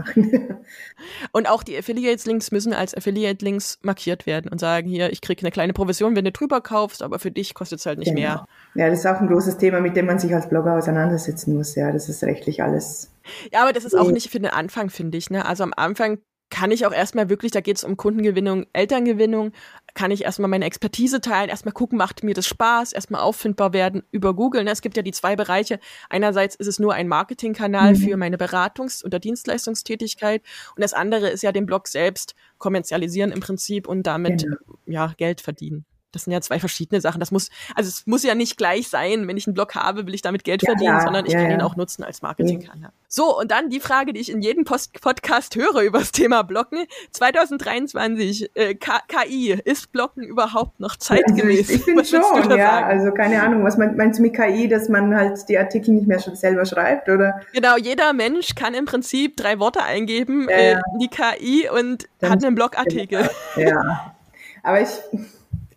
und 1.31 1.47
auch 1.47 1.61
die 1.61 1.77
Affiliates-Links 1.77 2.51
müssen 2.51 2.73
als 2.73 2.95
Affiliate-Links 2.95 3.79
markiert 3.83 4.25
werden 4.25 4.49
und 4.49 4.59
sagen, 4.59 4.89
hier, 4.89 5.11
ich 5.11 5.21
kriege 5.21 5.41
eine 5.41 5.51
kleine 5.51 5.73
Provision, 5.73 6.15
wenn 6.15 6.25
du 6.25 6.31
drüber 6.31 6.61
kaufst, 6.61 7.03
aber 7.03 7.19
für 7.19 7.29
dich 7.29 7.53
kostet 7.53 7.79
es 7.79 7.85
halt 7.85 7.99
nicht 7.99 8.15
genau. 8.15 8.19
mehr. 8.19 8.45
Ja, 8.73 8.89
das 8.89 8.99
ist 8.99 9.05
auch 9.05 9.21
ein 9.21 9.27
großes 9.27 9.57
Thema, 9.57 9.79
mit 9.79 9.95
dem 9.95 10.07
man 10.07 10.17
sich 10.17 10.33
als 10.33 10.49
Blogger 10.49 10.75
auseinandersetzen 10.75 11.55
muss. 11.55 11.75
Ja, 11.75 11.91
das 11.91 12.09
ist 12.09 12.23
rechtlich 12.23 12.63
alles. 12.63 13.11
Ja, 13.51 13.61
aber 13.61 13.73
das 13.73 13.85
ist 13.85 13.93
auch 13.93 14.11
nicht 14.11 14.31
für 14.31 14.39
den 14.39 14.51
Anfang, 14.51 14.89
finde 14.89 15.17
ich. 15.17 15.29
Ne? 15.29 15.45
Also 15.45 15.63
am 15.63 15.73
Anfang 15.75 16.17
kann 16.49 16.71
ich 16.71 16.85
auch 16.85 16.91
erstmal 16.91 17.29
wirklich, 17.29 17.51
da 17.51 17.61
geht 17.61 17.77
es 17.77 17.83
um 17.83 17.97
Kundengewinnung, 17.97 18.67
Elterngewinnung, 18.73 19.53
kann 19.95 20.11
ich 20.11 20.23
erstmal 20.23 20.49
meine 20.49 20.65
Expertise 20.65 21.19
teilen, 21.19 21.49
erstmal 21.49 21.73
gucken, 21.73 21.97
macht 21.97 22.23
mir 22.23 22.33
das 22.33 22.45
Spaß, 22.45 22.93
erstmal 22.93 23.21
auffindbar 23.21 23.73
werden 23.73 24.03
über 24.11 24.35
Google. 24.35 24.63
Ne? 24.63 24.71
Es 24.71 24.81
gibt 24.81 24.95
ja 24.95 25.03
die 25.03 25.11
zwei 25.11 25.35
Bereiche. 25.35 25.79
Einerseits 26.09 26.55
ist 26.55 26.67
es 26.67 26.79
nur 26.79 26.93
ein 26.93 27.07
Marketingkanal 27.07 27.93
mhm. 27.93 27.97
für 27.97 28.17
meine 28.17 28.37
Beratungs- 28.37 29.03
oder 29.03 29.19
Dienstleistungstätigkeit 29.19 30.43
und 30.75 30.83
das 30.83 30.93
andere 30.93 31.29
ist 31.29 31.43
ja 31.43 31.51
den 31.51 31.65
Blog 31.65 31.87
selbst 31.87 32.35
kommerzialisieren 32.57 33.31
im 33.31 33.39
Prinzip 33.39 33.87
und 33.87 34.03
damit 34.03 34.43
genau. 34.43 34.57
ja 34.85 35.13
Geld 35.17 35.41
verdienen. 35.41 35.85
Das 36.13 36.23
sind 36.23 36.33
ja 36.33 36.41
zwei 36.41 36.59
verschiedene 36.59 37.01
Sachen. 37.01 37.19
Das 37.19 37.31
muss, 37.31 37.49
also 37.75 37.89
es 37.89 38.05
muss 38.05 38.23
ja 38.23 38.35
nicht 38.35 38.57
gleich 38.57 38.87
sein, 38.87 39.27
wenn 39.27 39.35
ich 39.35 39.47
einen 39.47 39.53
Blog 39.53 39.75
habe, 39.75 40.07
will 40.07 40.13
ich 40.13 40.21
damit 40.21 40.43
Geld 40.43 40.61
ja, 40.61 40.67
verdienen, 40.67 40.95
ja, 40.95 41.01
sondern 41.01 41.25
ich 41.25 41.33
ja, 41.33 41.41
kann 41.41 41.51
ihn 41.51 41.61
auch 41.61 41.75
nutzen 41.75 42.03
als 42.03 42.21
Marketingkanal. 42.21 42.91
So, 43.07 43.37
und 43.37 43.51
dann 43.51 43.69
die 43.69 43.79
Frage, 43.79 44.13
die 44.13 44.19
ich 44.19 44.31
in 44.31 44.41
jedem 44.41 44.63
Post 44.63 44.99
Podcast 45.01 45.55
höre 45.55 45.81
über 45.83 45.99
das 45.99 46.11
Thema 46.11 46.43
Blocken. 46.43 46.85
2023, 47.11 48.51
äh, 48.55 48.75
KI, 48.75 49.59
ist 49.65 49.91
Blocken 49.91 50.23
überhaupt 50.23 50.79
noch 50.79 50.95
zeitgemäß? 50.95 51.69
Ich, 51.69 51.75
ich 51.77 51.83
finde 51.83 52.05
schon, 52.05 52.21
ja. 52.51 52.57
Sagen? 52.57 52.85
Also 52.85 53.11
keine 53.11 53.41
Ahnung, 53.41 53.63
was 53.63 53.77
meinst 53.77 54.19
du 54.19 54.23
mit 54.23 54.35
KI, 54.35 54.67
dass 54.67 54.89
man 54.89 55.15
halt 55.15 55.47
die 55.49 55.57
Artikel 55.57 55.93
nicht 55.93 56.07
mehr 56.07 56.19
selber 56.19 56.65
schreibt, 56.65 57.09
oder? 57.09 57.41
Genau, 57.53 57.77
jeder 57.77 58.13
Mensch 58.13 58.55
kann 58.55 58.73
im 58.73 58.85
Prinzip 58.85 59.37
drei 59.37 59.59
Worte 59.59 59.83
eingeben, 59.83 60.47
äh, 60.49 60.77
die 61.01 61.07
KI 61.07 61.69
und 61.69 62.07
dann 62.19 62.31
hat 62.31 62.43
einen 62.43 62.55
Blogartikel. 62.55 63.29
Ja, 63.55 64.15
aber 64.63 64.81
ich 64.81 64.89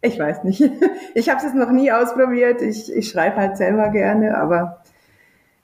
ich 0.07 0.19
weiß 0.19 0.45
nicht. 0.45 0.63
Ich 1.15 1.31
habe 1.31 1.45
es 1.45 1.55
noch 1.55 1.71
nie 1.71 1.91
ausprobiert. 1.91 2.61
Ich, 2.61 2.93
ich 2.93 3.09
schreibe 3.09 3.37
halt 3.37 3.57
selber 3.57 3.89
gerne, 3.89 4.37
aber 4.37 4.83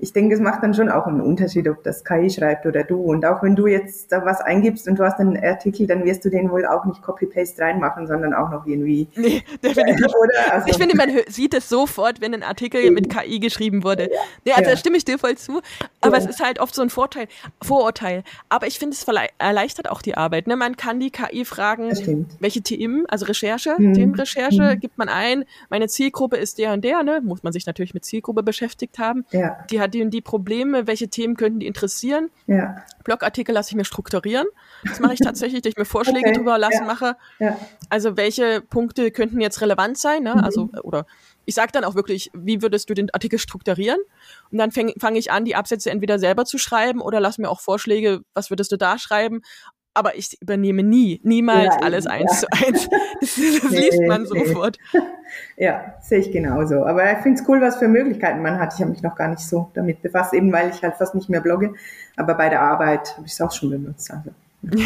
ich 0.03 0.13
denke, 0.13 0.35
es 0.35 0.41
macht 0.41 0.65
dann 0.65 0.75
schon 0.75 0.89
auch 0.89 1.07
einen 1.07 1.21
Unterschied, 1.21 1.69
ob 1.69 1.85
das 1.85 2.05
KI 2.05 2.29
schreibt 2.29 2.67
oder 2.67 2.83
du. 2.83 3.01
Und 3.01 3.25
auch 3.25 3.41
wenn 3.45 3.55
du 3.55 3.69
jetzt 3.69 4.11
da 4.11 4.25
was 4.25 4.41
eingibst 4.41 4.89
und 4.89 4.99
du 4.99 5.05
hast 5.05 5.21
einen 5.21 5.37
Artikel, 5.41 5.87
dann 5.87 6.05
wirst 6.05 6.25
du 6.25 6.29
den 6.29 6.51
wohl 6.51 6.67
auch 6.67 6.85
nicht 6.87 7.03
Copy-Paste 7.03 7.63
reinmachen, 7.63 8.09
sondern 8.09 8.35
auch 8.35 8.51
noch 8.51 8.67
irgendwie. 8.67 9.07
Nee, 9.23 9.45
definitiv. 9.63 10.07
oder? 10.21 10.53
Also, 10.53 10.67
ich 10.67 10.77
finde, 10.77 10.97
man 10.97 11.09
sieht 11.29 11.55
es 11.55 11.69
sofort, 11.69 12.21
wenn 12.21 12.35
ein 12.35 12.43
Artikel 12.43 12.91
mit 12.91 13.09
KI 13.09 13.39
geschrieben 13.39 13.85
wurde. 13.85 14.11
Nee, 14.45 14.51
also 14.51 14.65
ja. 14.65 14.71
da 14.71 14.77
stimme 14.77 14.97
ich 14.97 15.05
dir 15.05 15.17
voll 15.17 15.37
zu. 15.37 15.61
Aber 16.01 16.19
ja. 16.19 16.25
es 16.25 16.29
ist 16.29 16.43
halt 16.43 16.59
oft 16.59 16.75
so 16.75 16.83
ein 16.83 16.91
Vorteil, 16.91 17.29
Vorurteil. 17.63 18.25
Aber 18.49 18.67
ich 18.67 18.81
finde, 18.81 18.97
es 18.97 19.07
erleichtert 19.39 19.89
auch 19.89 20.03
die 20.03 20.17
Arbeit. 20.17 20.49
Ne? 20.49 20.57
Man 20.57 20.77
kann 20.77 20.99
die 20.99 21.11
KI 21.13 21.45
fragen, 21.45 21.93
welche 22.41 22.63
Themen, 22.63 23.07
also 23.07 23.27
Recherche, 23.27 23.77
mhm. 23.79 23.95
Themenrecherche, 23.95 24.75
mhm. 24.75 24.81
gibt 24.81 24.99
man 24.99 25.09
ein. 25.09 25.45
Meine 25.71 25.87
Zielgruppe 25.87 26.39
ist 26.39 26.59
der 26.59 26.73
und 26.73 26.83
der, 26.85 27.05
ne? 27.05 27.21
Muss 27.23 27.45
man 27.45 27.53
sich 27.53 27.67
natürlich 27.67 27.95
mit 27.95 28.05
Zielgruppe 28.05 28.43
beschäftigt 28.43 28.99
haben. 28.99 29.25
Ja. 29.31 29.59
Die 29.71 29.81
hat 29.81 29.92
die 29.95 30.03
und 30.03 30.11
die 30.11 30.21
Probleme, 30.21 30.87
welche 30.87 31.09
Themen 31.09 31.37
könnten 31.37 31.61
die 31.61 31.67
interessieren. 31.67 32.31
Ja. 32.47 32.85
Blogartikel 33.05 33.55
lasse 33.55 33.71
ich 33.71 33.77
mir 33.77 33.85
strukturieren. 33.85 34.47
Das 34.85 35.01
mache 35.01 35.15
ich 35.15 35.21
tatsächlich, 35.25 35.63
dass 35.63 35.71
ich 35.71 35.77
mir 35.77 35.85
Vorschläge 35.85 36.29
okay. 36.29 36.33
drüber 36.33 36.59
lassen 36.59 36.83
ja. 36.83 36.85
mache. 36.85 37.17
Ja. 37.39 37.57
Also 37.89 38.17
welche 38.17 38.61
Punkte 38.61 39.11
könnten 39.11 39.41
jetzt 39.41 39.61
relevant 39.61 39.99
sein, 39.99 40.23
ne? 40.23 40.35
Mhm. 40.35 40.41
Also, 40.45 40.71
oder 40.83 41.07
ich 41.45 41.55
sage 41.55 41.73
dann 41.73 41.85
auch 41.85 41.95
wirklich, 41.95 42.31
wie 42.35 42.63
würdest 42.63 42.89
du 42.89 42.95
den 42.95 43.13
Artikel 43.13 43.39
strukturieren? 43.39 43.99
Und 44.51 44.59
dann 44.59 44.71
fange 44.71 44.95
fang 45.01 45.17
ich 45.17 45.31
an, 45.31 45.45
die 45.45 45.57
Absätze 45.57 45.91
entweder 45.91 46.19
selber 46.19 46.45
zu 46.45 46.59
schreiben 46.59 47.01
oder 47.01 47.21
lass 47.21 47.39
mir 47.39 47.49
auch 47.49 47.61
Vorschläge, 47.61 48.23
was 48.35 48.51
würdest 48.51 48.73
du 48.73 48.77
da 48.77 48.99
schreiben? 48.99 49.43
Aber 49.95 50.17
ich 50.17 50.41
übernehme 50.41 50.83
nie, 50.83 51.21
niemals 51.23 51.75
ja, 51.75 51.83
alles 51.83 52.07
eins 52.07 52.43
ja. 52.43 52.49
zu 52.49 52.67
eins. 52.67 52.89
Das, 53.23 53.37
das 53.37 53.71
nee, 53.71 53.79
liest 53.79 54.03
man 54.09 54.27
sofort. 54.27 54.79
Ja, 55.57 55.95
sehe 56.01 56.19
ich 56.19 56.33
genauso. 56.33 56.85
Aber 56.85 57.11
ich 57.13 57.19
finde 57.19 57.41
es 57.41 57.49
cool, 57.49 57.61
was 57.61 57.77
für 57.77 57.87
Möglichkeiten 57.87 58.43
man 58.43 58.59
hat. 58.59 58.75
Ich 58.75 58.81
habe 58.81 58.91
mich 58.91 59.03
noch 59.03 59.15
gar 59.15 59.29
nicht 59.29 59.41
so 59.41 59.71
damit 59.75 60.03
befasst, 60.03 60.35
eben 60.35 60.53
weil 60.53 60.71
ich 60.71 60.83
halt 60.83 60.97
fast 60.97 61.15
nicht 61.15 61.29
mehr 61.29 61.41
blogge. 61.41 61.75
Aber 62.17 62.35
bei 62.35 62.49
der 62.49 62.61
Arbeit 62.61 63.17
habe 63.17 63.27
ich 63.27 63.33
es 63.33 63.41
auch 63.41 63.53
schon 63.53 63.71
benutzt. 63.71 64.11
Also. 64.11 64.31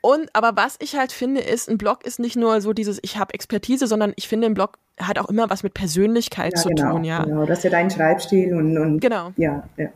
Und 0.00 0.30
aber 0.32 0.52
was 0.54 0.76
ich 0.78 0.96
halt 0.96 1.10
finde, 1.10 1.40
ist, 1.40 1.68
ein 1.68 1.76
Blog 1.76 2.06
ist 2.06 2.20
nicht 2.20 2.36
nur 2.36 2.60
so 2.60 2.72
dieses, 2.72 3.00
ich 3.02 3.18
habe 3.18 3.34
Expertise, 3.34 3.88
sondern 3.88 4.12
ich 4.14 4.28
finde, 4.28 4.46
ein 4.46 4.54
Blog 4.54 4.78
hat 5.00 5.18
auch 5.18 5.28
immer 5.28 5.50
was 5.50 5.64
mit 5.64 5.74
Persönlichkeit 5.74 6.52
ja, 6.54 6.62
zu 6.62 6.68
genau, 6.68 6.92
tun, 6.92 7.04
ja. 7.04 7.24
Genau, 7.24 7.44
das 7.46 7.58
ist 7.58 7.64
ja 7.64 7.70
dein 7.70 7.90
Schreibstil 7.90 8.54
und, 8.54 8.78
und 8.78 9.00
genau. 9.00 9.32
ja, 9.36 9.64
ja 9.76 9.88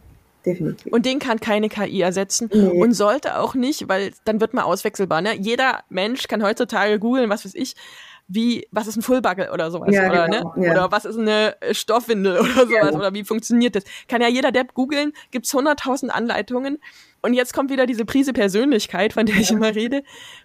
definitiv. 0.44 0.92
Und 0.92 1.06
den 1.06 1.18
kann 1.18 1.40
keine 1.40 1.68
KI 1.68 2.00
ersetzen 2.00 2.50
nee. 2.52 2.66
und 2.66 2.92
sollte 2.92 3.38
auch 3.38 3.54
nicht, 3.54 3.88
weil 3.88 4.12
dann 4.24 4.40
wird 4.40 4.54
man 4.54 4.64
auswechselbar. 4.64 5.20
Ne? 5.20 5.36
Jeder 5.36 5.84
Mensch 5.88 6.28
kann 6.28 6.42
heutzutage 6.42 6.98
googeln, 6.98 7.30
was 7.30 7.44
weiß 7.44 7.54
ich, 7.54 7.74
wie, 8.28 8.68
was 8.70 8.86
ist 8.86 8.96
ein 8.96 9.02
Fullbuckle 9.02 9.50
oder 9.52 9.70
sowas, 9.70 9.94
ja, 9.94 10.08
oder, 10.08 10.26
genau, 10.26 10.54
ne? 10.54 10.66
Ja. 10.66 10.72
oder 10.72 10.92
was 10.92 11.06
ist 11.06 11.18
eine 11.18 11.56
Stoffwindel 11.72 12.38
oder 12.38 12.66
sowas, 12.66 12.70
ja. 12.70 12.92
oder 12.92 13.14
wie 13.14 13.24
funktioniert 13.24 13.74
das? 13.74 13.84
Kann 14.06 14.20
ja 14.20 14.28
jeder 14.28 14.52
Depp 14.52 14.74
googeln, 14.74 15.12
gibt's 15.30 15.52
hunderttausend 15.52 16.14
Anleitungen 16.14 16.78
und 17.20 17.32
jetzt 17.32 17.52
kommt 17.52 17.70
wieder 17.70 17.86
diese 17.86 18.04
Prise 18.04 18.32
Persönlichkeit, 18.32 19.14
von 19.14 19.26
der 19.26 19.36
ich 19.36 19.50
immer 19.50 19.74
rede. 19.74 20.02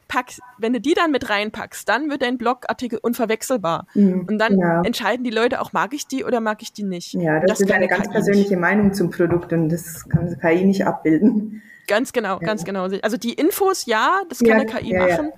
Pack, 0.07 0.27
wenn 0.57 0.73
du 0.73 0.81
die 0.81 0.93
dann 0.93 1.11
mit 1.11 1.29
reinpackst, 1.29 1.87
dann 1.87 2.09
wird 2.09 2.21
dein 2.21 2.37
Blogartikel 2.37 2.99
unverwechselbar. 2.99 3.85
Mhm, 3.93 4.27
und 4.27 4.37
dann 4.39 4.57
ja. 4.57 4.81
entscheiden 4.81 5.23
die 5.23 5.29
Leute 5.29 5.61
auch, 5.61 5.73
mag 5.73 5.93
ich 5.93 6.07
die 6.07 6.23
oder 6.23 6.39
mag 6.39 6.61
ich 6.61 6.73
die 6.73 6.83
nicht. 6.83 7.13
Ja, 7.13 7.39
das, 7.41 7.59
das 7.59 7.61
ist 7.61 7.71
eine 7.71 7.87
ganz 7.87 8.05
KI 8.05 8.11
persönliche 8.11 8.49
nicht. 8.51 8.59
Meinung 8.59 8.93
zum 8.93 9.11
Produkt 9.11 9.53
und 9.53 9.69
das 9.69 10.07
kann 10.09 10.35
KI 10.39 10.65
nicht 10.65 10.85
abbilden. 10.85 11.61
Ganz 11.87 12.13
genau, 12.13 12.39
ja. 12.39 12.47
ganz 12.47 12.63
genau. 12.63 12.87
Also 13.01 13.17
die 13.17 13.33
Infos, 13.33 13.85
ja, 13.85 14.21
das 14.29 14.39
kann 14.39 14.47
ja, 14.47 14.55
eine 14.55 14.65
KI 14.65 14.97
machen. 14.97 15.33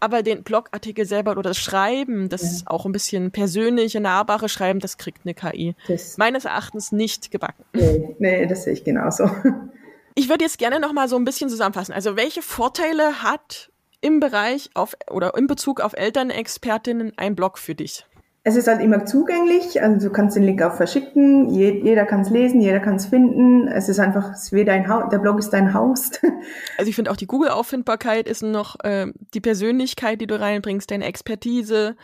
Aber 0.00 0.22
den 0.22 0.42
Blogartikel 0.42 1.06
selber 1.06 1.32
oder 1.32 1.42
das 1.42 1.58
Schreiben, 1.58 2.28
das 2.28 2.64
auch 2.66 2.84
ein 2.84 2.92
bisschen 2.92 3.30
persönliche, 3.30 4.00
nahbare 4.00 4.48
Schreiben, 4.48 4.80
das 4.80 4.98
kriegt 4.98 5.20
eine 5.24 5.34
KI. 5.34 5.74
Das 5.88 6.18
Meines 6.18 6.44
Erachtens 6.44 6.92
nicht 6.92 7.30
gebacken. 7.30 7.64
Nee, 7.72 8.14
nee 8.18 8.46
das 8.46 8.64
sehe 8.64 8.74
ich 8.74 8.84
genauso. 8.84 9.30
Ich 10.16 10.28
würde 10.28 10.44
jetzt 10.44 10.58
gerne 10.58 10.78
noch 10.78 10.92
mal 10.92 11.08
so 11.08 11.16
ein 11.16 11.24
bisschen 11.24 11.50
zusammenfassen. 11.50 11.92
Also 11.92 12.14
welche 12.14 12.40
Vorteile 12.40 13.24
hat 13.24 13.72
im 14.00 14.20
Bereich 14.20 14.70
auf 14.74 14.94
oder 15.10 15.36
in 15.36 15.48
Bezug 15.48 15.80
auf 15.80 15.92
Elternexpertinnen 15.94 17.14
ein 17.16 17.34
Blog 17.34 17.58
für 17.58 17.74
dich? 17.74 18.06
Es 18.46 18.56
ist 18.56 18.68
halt 18.68 18.82
immer 18.82 19.06
zugänglich, 19.06 19.82
also 19.82 20.08
du 20.08 20.12
kannst 20.12 20.36
den 20.36 20.42
Link 20.42 20.60
auch 20.60 20.74
verschicken, 20.74 21.48
jeder 21.48 22.04
kann 22.04 22.20
es 22.20 22.28
lesen, 22.28 22.60
jeder 22.60 22.78
kann 22.78 22.96
es 22.96 23.06
finden. 23.06 23.68
Es 23.68 23.88
ist 23.88 23.98
einfach, 23.98 24.32
es 24.32 24.52
ist 24.52 24.68
dein 24.68 24.86
Haus, 24.86 25.04
der 25.10 25.16
Blog 25.18 25.38
ist 25.38 25.50
dein 25.50 25.72
Haus. 25.72 26.10
Also 26.76 26.90
ich 26.90 26.94
finde 26.96 27.10
auch 27.10 27.16
die 27.16 27.26
Google-Auffindbarkeit 27.26 28.28
ist 28.28 28.42
noch 28.42 28.76
äh, 28.84 29.06
die 29.32 29.40
Persönlichkeit, 29.40 30.20
die 30.20 30.26
du 30.26 30.38
reinbringst, 30.38 30.90
deine 30.90 31.06
Expertise. 31.06 31.96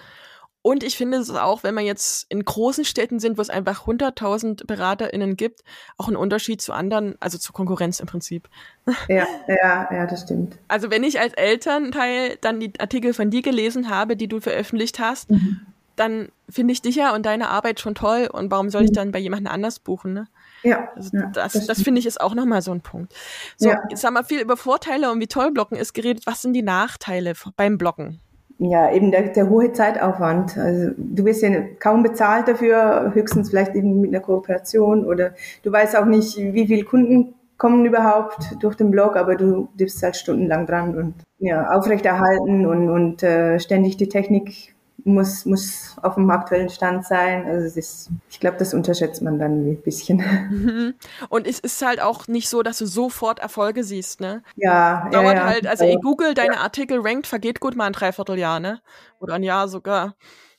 Und 0.62 0.83
ich 0.83 0.96
finde 0.96 1.18
es 1.18 1.31
auch, 1.31 1.62
wenn 1.62 1.74
man 1.74 1.85
jetzt 1.85 2.26
in 2.31 2.42
großen 2.42 2.85
Städten 2.85 3.18
sind, 3.18 3.37
wo 3.37 3.42
es 3.42 3.50
einfach 3.50 3.87
100.000 3.87 4.66
BeraterInnen 4.66 5.37
gibt, 5.37 5.61
auch 5.98 6.09
ein 6.09 6.16
Unterschied 6.16 6.62
zu 6.62 6.72
anderen, 6.72 7.16
also 7.20 7.37
zur 7.37 7.55
Konkurrenz 7.55 8.00
im 8.00 8.07
Prinzip. 8.07 8.48
Ja, 9.09 9.26
ja, 9.46 9.88
ja, 9.92 10.07
das 10.07 10.22
stimmt. 10.22 10.57
Also 10.68 10.90
wenn 10.90 11.05
ich 11.05 11.20
als 11.20 11.35
Elternteil 11.35 12.38
dann 12.40 12.61
die 12.61 12.72
Artikel 12.79 13.12
von 13.12 13.31
dir 13.31 13.42
gelesen 13.42 13.90
habe, 13.90 14.16
die 14.16 14.29
du 14.29 14.40
veröffentlicht 14.40 14.98
hast, 14.98 15.31
mhm 15.31 15.66
dann 16.01 16.29
finde 16.49 16.73
ich 16.73 16.83
dich 16.83 16.97
ja 16.97 17.15
und 17.15 17.27
deine 17.27 17.49
Arbeit 17.49 17.79
schon 17.79 17.95
toll 17.95 18.29
und 18.33 18.51
warum 18.51 18.71
soll 18.71 18.83
ich 18.85 18.91
mhm. 18.91 18.95
dann 18.95 19.13
bei 19.13 19.19
jemandem 19.19 19.53
anders 19.53 19.79
buchen, 19.79 20.15
ne? 20.15 20.27
Ja. 20.63 20.89
Also 20.97 21.17
ja 21.17 21.27
das, 21.33 21.53
das, 21.53 21.67
das 21.67 21.83
finde 21.83 22.01
ich 22.01 22.07
ist 22.07 22.21
auch 22.21 22.35
nochmal 22.35 22.63
so 22.63 22.73
ein 22.73 22.81
Punkt. 22.81 23.15
So, 23.57 23.69
ja. 23.69 23.83
jetzt 23.89 24.05
haben 24.05 24.15
wir 24.15 24.25
viel 24.25 24.41
über 24.41 24.57
Vorteile 24.57 25.11
und 25.11 25.21
wie 25.21 25.27
toll 25.27 25.53
Blocken 25.53 25.77
ist 25.77 25.93
geredet. 25.93 26.27
Was 26.27 26.43
sind 26.43 26.55
die 26.55 26.63
Nachteile 26.63 27.35
beim 27.57 27.79
Blocken? 27.79 28.21
Ja, 28.59 28.93
eben 28.93 29.11
der, 29.11 29.29
der 29.29 29.49
hohe 29.49 29.73
Zeitaufwand. 29.73 30.59
Also 30.59 30.91
du 30.97 31.25
wirst 31.25 31.43
ja 31.43 31.63
kaum 31.79 32.03
bezahlt 32.03 32.47
dafür, 32.47 33.13
höchstens 33.15 33.51
vielleicht 33.51 33.75
eben 33.75 34.01
mit 34.01 34.11
einer 34.11 34.21
Kooperation 34.21 35.07
oder 35.07 35.35
du 35.63 35.73
weißt 35.73 35.97
auch 35.97 36.05
nicht, 36.05 36.37
wie 36.37 36.67
viele 36.67 36.85
Kunden 36.85 37.35
kommen 37.57 37.85
überhaupt 37.85 38.57
durch 38.61 38.75
den 38.75 38.91
Blog, 38.91 39.17
aber 39.17 39.37
du 39.37 39.69
bist 39.77 40.03
halt 40.03 40.17
stundenlang 40.17 40.67
dran 40.67 40.97
und 40.97 41.15
ja, 41.39 41.71
aufrechterhalten 41.71 42.67
und, 42.67 42.89
und 42.89 43.23
äh, 43.23 43.59
ständig 43.61 43.97
die 43.97 44.09
Technik 44.09 44.75
muss, 45.05 45.45
muss 45.47 45.97
auf 46.03 46.15
dem 46.15 46.31
aktuellen 46.31 46.69
Stand 46.69 47.05
sein. 47.05 47.47
Also 47.47 47.67
es 47.67 47.77
ist, 47.77 48.11
ich 48.31 48.41
glaube, 48.41 48.57
das 48.59 48.75
unterschätzt 48.75 49.23
man 49.23 49.39
dann 49.39 49.67
ein 49.67 49.83
bisschen. 49.83 50.19
Mhm. 50.19 50.95
Und 51.29 51.47
es 51.47 51.59
ist 51.59 51.85
halt 51.85 52.01
auch 52.01 52.29
nicht 52.29 52.49
so, 52.49 52.63
dass 52.63 52.79
du 52.79 52.87
sofort 52.87 53.39
Erfolge 53.39 53.85
siehst, 53.85 54.21
ne? 54.21 54.43
Ja. 54.57 55.09
Dauert 55.11 55.37
ja, 55.37 55.45
halt, 55.45 55.67
also 55.67 55.85
in 55.85 56.01
Google, 56.01 56.35
deine 56.35 56.55
ja. 56.55 56.61
Artikel 56.61 57.01
rankt, 57.01 57.27
vergeht 57.27 57.61
gut 57.61 57.77
mal 57.77 57.87
ein 57.87 57.93
Dreivierteljahr, 57.93 58.61
ne? 58.61 58.81
Oder 59.21 59.35
ein 59.35 59.43
Jahr 59.43 59.69
sogar. 59.69 60.15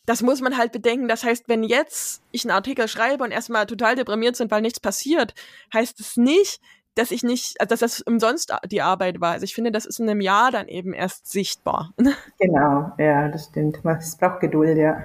Das 0.05 0.21
muss 0.21 0.41
man 0.41 0.57
halt 0.57 0.71
bedenken. 0.71 1.07
Das 1.07 1.23
heißt, 1.23 1.47
wenn 1.47 1.63
jetzt 1.63 2.23
ich 2.31 2.43
einen 2.43 2.51
Artikel 2.51 2.87
schreibe 2.87 3.23
und 3.23 3.31
erstmal 3.31 3.65
total 3.65 3.95
deprimiert 3.95 4.35
sind, 4.35 4.51
weil 4.51 4.61
nichts 4.61 4.79
passiert, 4.79 5.33
heißt 5.73 5.99
es 5.99 6.17
nicht, 6.17 6.59
dass 6.95 7.11
ich 7.11 7.23
nicht, 7.23 7.59
also 7.59 7.69
dass 7.69 7.79
das 7.79 8.01
umsonst 8.01 8.53
die 8.65 8.81
Arbeit 8.81 9.21
war. 9.21 9.31
Also 9.31 9.45
ich 9.45 9.55
finde, 9.55 9.71
das 9.71 9.85
ist 9.85 9.99
in 9.99 10.09
einem 10.09 10.21
Jahr 10.21 10.51
dann 10.51 10.67
eben 10.67 10.93
erst 10.93 11.31
sichtbar. 11.31 11.93
Genau, 12.39 12.91
ja, 12.97 13.27
das 13.27 13.45
stimmt. 13.45 13.79
Es 13.85 14.17
braucht 14.17 14.39
Geduld, 14.39 14.75
ja. 14.75 15.03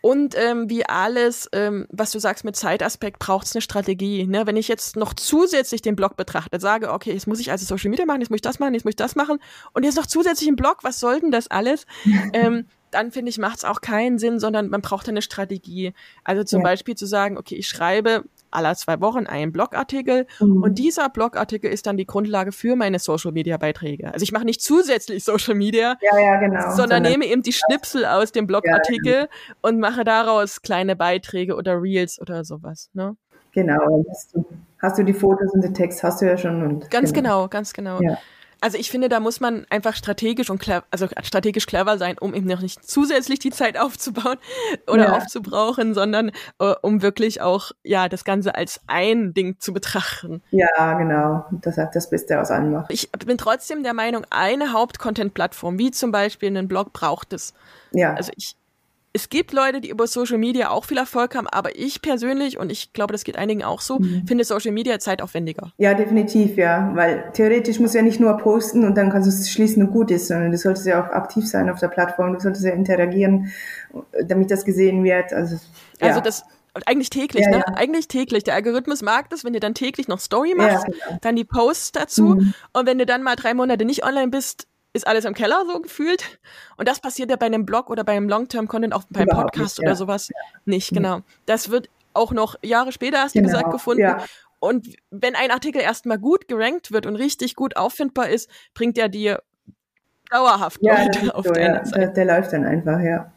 Und 0.00 0.34
ähm, 0.36 0.68
wie 0.68 0.84
alles, 0.84 1.48
ähm, 1.52 1.86
was 1.90 2.10
du 2.10 2.18
sagst 2.18 2.44
mit 2.44 2.56
Zeitaspekt, 2.56 3.20
braucht 3.20 3.46
es 3.46 3.54
eine 3.54 3.62
Strategie. 3.62 4.26
Ne? 4.26 4.46
Wenn 4.46 4.56
ich 4.56 4.66
jetzt 4.66 4.96
noch 4.96 5.14
zusätzlich 5.14 5.80
den 5.80 5.94
Blog 5.94 6.16
betrachte, 6.16 6.58
sage, 6.58 6.92
okay, 6.92 7.12
jetzt 7.12 7.28
muss 7.28 7.38
ich 7.38 7.52
also 7.52 7.64
Social 7.64 7.90
Media 7.90 8.04
machen, 8.04 8.20
jetzt 8.20 8.30
muss 8.30 8.38
ich 8.38 8.42
das 8.42 8.58
machen, 8.58 8.74
jetzt 8.74 8.84
muss 8.84 8.92
ich 8.92 8.96
das 8.96 9.14
machen 9.14 9.38
und 9.74 9.84
jetzt 9.84 9.96
noch 9.96 10.06
zusätzlich 10.06 10.48
einen 10.48 10.56
Blog, 10.56 10.78
was 10.82 10.98
soll 10.98 11.20
denn 11.20 11.30
das 11.30 11.48
alles? 11.48 11.86
ähm, 12.32 12.66
dann 12.90 13.12
finde 13.12 13.30
ich, 13.30 13.38
macht 13.38 13.58
es 13.58 13.64
auch 13.64 13.80
keinen 13.80 14.18
Sinn, 14.18 14.38
sondern 14.40 14.68
man 14.68 14.80
braucht 14.80 15.08
eine 15.08 15.22
Strategie. 15.22 15.92
Also 16.24 16.44
zum 16.44 16.60
ja. 16.60 16.64
Beispiel 16.64 16.94
zu 16.94 17.06
sagen, 17.06 17.36
okay, 17.38 17.54
ich 17.54 17.68
schreibe 17.68 18.24
alle 18.56 18.74
zwei 18.74 19.00
Wochen 19.00 19.26
einen 19.26 19.52
Blogartikel 19.52 20.26
mhm. 20.40 20.62
und 20.62 20.78
dieser 20.78 21.08
Blogartikel 21.08 21.70
ist 21.70 21.86
dann 21.86 21.96
die 21.96 22.06
Grundlage 22.06 22.52
für 22.52 22.74
meine 22.76 22.98
Social 22.98 23.32
Media 23.32 23.56
Beiträge. 23.56 24.12
Also 24.12 24.24
ich 24.24 24.32
mache 24.32 24.44
nicht 24.44 24.62
zusätzlich 24.62 25.24
Social 25.24 25.54
Media, 25.54 25.96
ja, 26.00 26.18
ja, 26.18 26.36
genau. 26.40 26.74
sondern 26.74 27.04
so 27.04 27.10
nehme 27.10 27.26
eben 27.26 27.42
die 27.42 27.52
Schnipsel 27.52 28.04
aus 28.06 28.32
dem 28.32 28.46
Blogartikel 28.46 29.14
ja, 29.14 29.26
und 29.62 29.78
mache 29.78 30.04
daraus 30.04 30.62
kleine 30.62 30.96
Beiträge 30.96 31.54
oder 31.54 31.80
Reels 31.80 32.20
oder 32.20 32.44
sowas. 32.44 32.90
Ne? 32.94 33.16
Genau, 33.52 34.04
hast 34.10 34.34
du, 34.34 34.44
hast 34.82 34.98
du 34.98 35.02
die 35.02 35.14
Fotos 35.14 35.52
und 35.52 35.62
den 35.62 35.74
Text 35.74 36.02
hast 36.02 36.20
du 36.20 36.26
ja 36.26 36.36
schon. 36.36 36.62
Und, 36.62 36.90
ganz 36.90 37.12
genau, 37.12 37.42
genau 37.42 37.48
ganz 37.48 37.72
genau. 37.72 38.00
Also 38.66 38.78
ich 38.78 38.90
finde, 38.90 39.08
da 39.08 39.20
muss 39.20 39.38
man 39.38 39.64
einfach 39.70 39.94
strategisch 39.94 40.50
und 40.50 40.58
clever, 40.58 40.82
also 40.90 41.06
strategisch 41.22 41.66
clever 41.66 41.98
sein, 41.98 42.18
um 42.18 42.34
eben 42.34 42.48
noch 42.48 42.62
nicht 42.62 42.84
zusätzlich 42.84 43.38
die 43.38 43.50
Zeit 43.50 43.78
aufzubauen 43.80 44.38
oder 44.88 45.04
ja. 45.04 45.16
aufzubrauchen, 45.16 45.94
sondern 45.94 46.32
uh, 46.60 46.74
um 46.82 47.00
wirklich 47.00 47.40
auch 47.40 47.70
ja 47.84 48.08
das 48.08 48.24
Ganze 48.24 48.56
als 48.56 48.80
ein 48.88 49.34
Ding 49.34 49.60
zu 49.60 49.72
betrachten. 49.72 50.42
Ja, 50.50 50.94
genau. 50.94 51.44
Das 51.62 51.78
hat 51.78 51.94
das 51.94 52.10
Beste 52.10 52.40
aus 52.40 52.50
allem 52.50 52.72
macht. 52.72 52.92
Ich 52.92 53.08
bin 53.12 53.38
trotzdem 53.38 53.84
der 53.84 53.94
Meinung, 53.94 54.26
eine 54.30 54.72
Haupt-Content-Plattform, 54.72 55.78
wie 55.78 55.92
zum 55.92 56.10
Beispiel 56.10 56.48
einen 56.48 56.66
Blog, 56.66 56.92
braucht 56.92 57.34
es. 57.34 57.54
Ja. 57.92 58.14
Also 58.14 58.32
ich 58.34 58.56
es 59.16 59.30
gibt 59.30 59.54
Leute, 59.54 59.80
die 59.80 59.88
über 59.88 60.06
Social 60.06 60.36
Media 60.36 60.68
auch 60.68 60.84
viel 60.84 60.98
Erfolg 60.98 61.34
haben, 61.34 61.46
aber 61.46 61.74
ich 61.78 62.02
persönlich, 62.02 62.58
und 62.58 62.70
ich 62.70 62.92
glaube, 62.92 63.12
das 63.12 63.24
geht 63.24 63.38
einigen 63.38 63.64
auch 63.64 63.80
so, 63.80 63.98
mhm. 63.98 64.26
finde 64.26 64.44
Social 64.44 64.72
Media 64.72 64.98
zeitaufwendiger. 64.98 65.72
Ja, 65.78 65.94
definitiv, 65.94 66.58
ja. 66.58 66.90
Weil 66.94 67.30
theoretisch 67.32 67.80
muss 67.80 67.94
ja 67.94 68.02
nicht 68.02 68.20
nur 68.20 68.36
posten 68.36 68.84
und 68.84 68.94
dann 68.94 69.10
kannst 69.10 69.26
du 69.26 69.30
es 69.30 69.50
schließen 69.50 69.82
und 69.82 69.90
gut 69.90 70.10
ist, 70.10 70.28
sondern 70.28 70.52
du 70.52 70.58
solltest 70.58 70.86
ja 70.86 71.02
auch 71.02 71.08
aktiv 71.08 71.46
sein 71.48 71.70
auf 71.70 71.80
der 71.80 71.88
Plattform, 71.88 72.34
du 72.34 72.40
solltest 72.40 72.66
ja 72.66 72.72
interagieren, 72.72 73.50
damit 74.26 74.50
das 74.50 74.66
gesehen 74.66 75.02
wird. 75.02 75.32
Also, 75.32 75.56
ja. 76.00 76.08
also 76.08 76.20
das 76.20 76.44
eigentlich 76.84 77.08
täglich, 77.08 77.44
ja, 77.46 77.50
ne? 77.50 77.64
Ja. 77.66 77.74
Eigentlich 77.74 78.06
täglich. 78.06 78.44
Der 78.44 78.52
Algorithmus 78.52 79.00
mag 79.00 79.30
das, 79.30 79.44
wenn 79.44 79.54
du 79.54 79.60
dann 79.60 79.72
täglich 79.72 80.08
noch 80.08 80.20
Story 80.20 80.52
machst, 80.54 80.86
ja, 80.86 80.92
genau. 80.92 81.18
dann 81.22 81.36
die 81.36 81.44
Posts 81.44 81.92
dazu. 81.92 82.34
Mhm. 82.34 82.54
Und 82.74 82.86
wenn 82.86 82.98
du 82.98 83.06
dann 83.06 83.22
mal 83.22 83.34
drei 83.34 83.54
Monate 83.54 83.86
nicht 83.86 84.04
online 84.04 84.28
bist, 84.28 84.66
ist 84.96 85.06
alles 85.06 85.24
im 85.24 85.34
Keller 85.34 85.64
so 85.66 85.80
gefühlt. 85.80 86.38
Und 86.76 86.88
das 86.88 87.00
passiert 87.00 87.30
ja 87.30 87.36
bei 87.36 87.46
einem 87.46 87.66
Blog 87.66 87.90
oder 87.90 88.04
bei 88.04 88.12
einem 88.12 88.28
Long-Term-Content, 88.28 88.94
auch 88.94 89.04
beim 89.10 89.24
Überhaupt 89.24 89.52
Podcast 89.52 89.78
nicht, 89.78 89.86
oder 89.86 89.96
sowas 89.96 90.28
ja. 90.28 90.36
nicht, 90.64 90.90
genau. 90.90 91.20
Das 91.46 91.70
wird 91.70 91.88
auch 92.14 92.32
noch 92.32 92.56
Jahre 92.62 92.92
später, 92.92 93.20
hast 93.20 93.34
genau, 93.34 93.48
du 93.48 93.52
gesagt, 93.52 93.70
gefunden. 93.70 94.02
Ja. 94.02 94.24
Und 94.58 94.96
wenn 95.10 95.34
ein 95.34 95.50
Artikel 95.50 95.80
erstmal 95.80 96.18
gut 96.18 96.48
gerankt 96.48 96.90
wird 96.90 97.06
und 97.06 97.16
richtig 97.16 97.54
gut 97.56 97.76
auffindbar 97.76 98.30
ist, 98.30 98.50
bringt 98.74 98.98
er 98.98 99.08
dir 99.08 99.42
dauerhaft 100.30 100.80
Leute 100.82 101.34
auf 101.34 101.44
so, 101.44 101.52
deine. 101.52 101.84
Seite. 101.84 102.12
Der, 102.14 102.24
läuft 102.24 102.52
dann 102.52 102.64
einfach, 102.64 103.00
ja. 103.00 103.32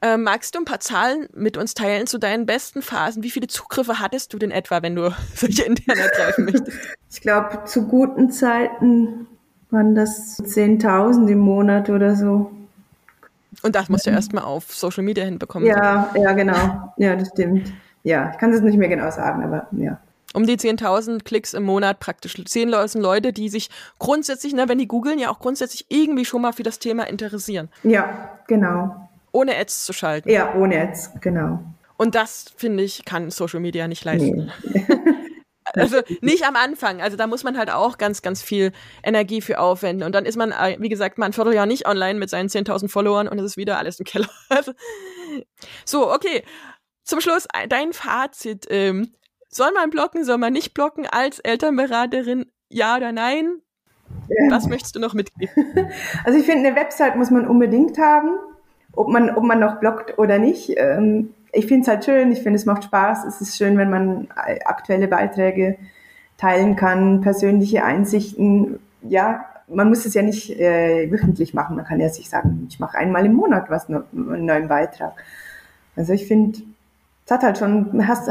Äh, 0.00 0.16
magst 0.16 0.54
du 0.54 0.60
ein 0.60 0.64
paar 0.64 0.80
Zahlen 0.80 1.28
mit 1.34 1.56
uns 1.56 1.74
teilen 1.74 2.06
zu 2.06 2.18
deinen 2.18 2.46
besten 2.46 2.82
Phasen? 2.82 3.22
Wie 3.22 3.30
viele 3.30 3.46
Zugriffe 3.46 3.98
hattest 3.98 4.32
du 4.32 4.38
denn 4.38 4.50
etwa, 4.50 4.82
wenn 4.82 4.94
du 4.94 5.14
solche 5.34 5.64
intern 5.64 5.98
ergreifen 5.98 6.44
möchtest? 6.44 6.78
Ich 7.10 7.20
glaube, 7.20 7.64
zu 7.64 7.86
guten 7.86 8.30
Zeiten 8.30 9.26
waren 9.72 9.94
das 9.94 10.38
10.000 10.38 11.28
im 11.28 11.38
Monat 11.38 11.88
oder 11.90 12.14
so. 12.14 12.50
Und 13.62 13.74
das 13.74 13.88
musst 13.88 14.06
du 14.06 14.10
erstmal 14.10 14.44
auf 14.44 14.74
Social 14.74 15.02
Media 15.02 15.24
hinbekommen. 15.24 15.68
Ja, 15.68 16.10
so. 16.14 16.22
ja, 16.22 16.32
genau. 16.32 16.92
Ja, 16.96 17.16
das 17.16 17.28
stimmt. 17.28 17.72
Ja, 18.02 18.30
ich 18.32 18.38
kann 18.38 18.52
es 18.52 18.60
nicht 18.60 18.76
mehr 18.76 18.88
genau 18.88 19.10
sagen, 19.10 19.42
aber 19.44 19.66
ja. 19.72 19.98
Um 20.34 20.46
die 20.46 20.56
10.000 20.56 21.24
Klicks 21.24 21.52
im 21.52 21.62
Monat 21.62 22.00
praktisch. 22.00 22.34
10.000 22.34 23.00
Leute, 23.00 23.32
die 23.32 23.48
sich 23.48 23.68
grundsätzlich, 23.98 24.54
ne, 24.54 24.68
wenn 24.68 24.78
die 24.78 24.88
googeln, 24.88 25.18
ja 25.18 25.30
auch 25.30 25.38
grundsätzlich 25.38 25.86
irgendwie 25.90 26.24
schon 26.24 26.42
mal 26.42 26.52
für 26.52 26.62
das 26.62 26.78
Thema 26.78 27.04
interessieren. 27.04 27.68
Ja, 27.82 28.30
genau. 28.46 29.08
Ohne 29.30 29.56
Ads 29.56 29.84
zu 29.84 29.92
schalten. 29.92 30.30
Ja, 30.30 30.54
ohne 30.54 30.80
Ads, 30.80 31.10
genau. 31.20 31.60
Und 31.96 32.14
das, 32.14 32.46
finde 32.56 32.82
ich, 32.82 33.04
kann 33.04 33.30
Social 33.30 33.60
Media 33.60 33.86
nicht 33.88 34.04
leisten. 34.04 34.50
Nee. 34.64 34.86
Also 35.74 36.00
nicht 36.20 36.46
am 36.46 36.56
Anfang. 36.56 37.00
Also 37.00 37.16
da 37.16 37.26
muss 37.26 37.44
man 37.44 37.56
halt 37.58 37.70
auch 37.70 37.98
ganz, 37.98 38.22
ganz 38.22 38.42
viel 38.42 38.72
Energie 39.02 39.40
für 39.40 39.58
aufwenden. 39.58 40.06
Und 40.06 40.14
dann 40.14 40.24
ist 40.24 40.36
man, 40.36 40.52
äh, 40.52 40.76
wie 40.78 40.88
gesagt, 40.88 41.18
mal 41.18 41.26
ein 41.26 41.32
Vierteljahr 41.32 41.66
nicht 41.66 41.86
online 41.86 42.18
mit 42.18 42.30
seinen 42.30 42.48
10.000 42.48 42.88
Followern 42.88 43.28
und 43.28 43.38
es 43.38 43.44
ist 43.44 43.56
wieder 43.56 43.78
alles 43.78 43.98
im 43.98 44.04
Keller. 44.04 44.28
Also, 44.48 44.72
so, 45.86 46.12
okay. 46.12 46.42
Zum 47.04 47.20
Schluss 47.20 47.48
dein 47.68 47.92
Fazit. 47.92 48.66
Ähm, 48.68 49.12
soll 49.48 49.72
man 49.72 49.90
blocken, 49.90 50.24
soll 50.24 50.38
man 50.38 50.52
nicht 50.52 50.74
blocken 50.74 51.06
als 51.06 51.38
Elternberaterin? 51.38 52.50
Ja 52.68 52.96
oder 52.96 53.12
nein? 53.12 53.60
Was 54.50 54.66
möchtest 54.66 54.96
du 54.96 55.00
noch 55.00 55.14
mitgeben? 55.14 55.52
Also 56.24 56.38
ich 56.38 56.46
finde, 56.46 56.68
eine 56.68 56.76
Website 56.76 57.16
muss 57.16 57.30
man 57.30 57.46
unbedingt 57.46 57.98
haben, 57.98 58.38
ob 58.92 59.08
man, 59.08 59.34
ob 59.34 59.44
man 59.44 59.60
noch 59.60 59.80
blockt 59.80 60.18
oder 60.18 60.38
nicht. 60.38 60.74
Ähm, 60.76 61.34
ich 61.52 61.66
finde 61.66 61.82
es 61.82 61.88
halt 61.88 62.04
schön, 62.04 62.32
ich 62.32 62.42
finde 62.42 62.56
es 62.56 62.64
macht 62.64 62.84
Spaß. 62.84 63.24
Es 63.24 63.40
ist 63.40 63.56
schön, 63.56 63.76
wenn 63.76 63.90
man 63.90 64.28
aktuelle 64.64 65.06
Beiträge 65.06 65.76
teilen 66.38 66.76
kann, 66.76 67.20
persönliche 67.20 67.84
Einsichten. 67.84 68.80
Ja, 69.02 69.44
man 69.68 69.88
muss 69.88 70.06
es 70.06 70.14
ja 70.14 70.22
nicht 70.22 70.58
äh, 70.58 71.10
wöchentlich 71.10 71.54
machen. 71.54 71.76
Man 71.76 71.84
kann 71.84 72.00
ja 72.00 72.08
sich 72.08 72.28
sagen, 72.28 72.66
ich 72.68 72.80
mache 72.80 72.98
einmal 72.98 73.26
im 73.26 73.34
Monat 73.34 73.70
was, 73.70 73.88
einen 73.88 74.46
neuen 74.46 74.68
Beitrag. 74.68 75.12
Also 75.94 76.14
ich 76.14 76.26
finde, 76.26 76.60
es 77.24 77.30
hat 77.30 77.42
halt 77.42 77.58
schon, 77.58 78.06
hast, 78.08 78.28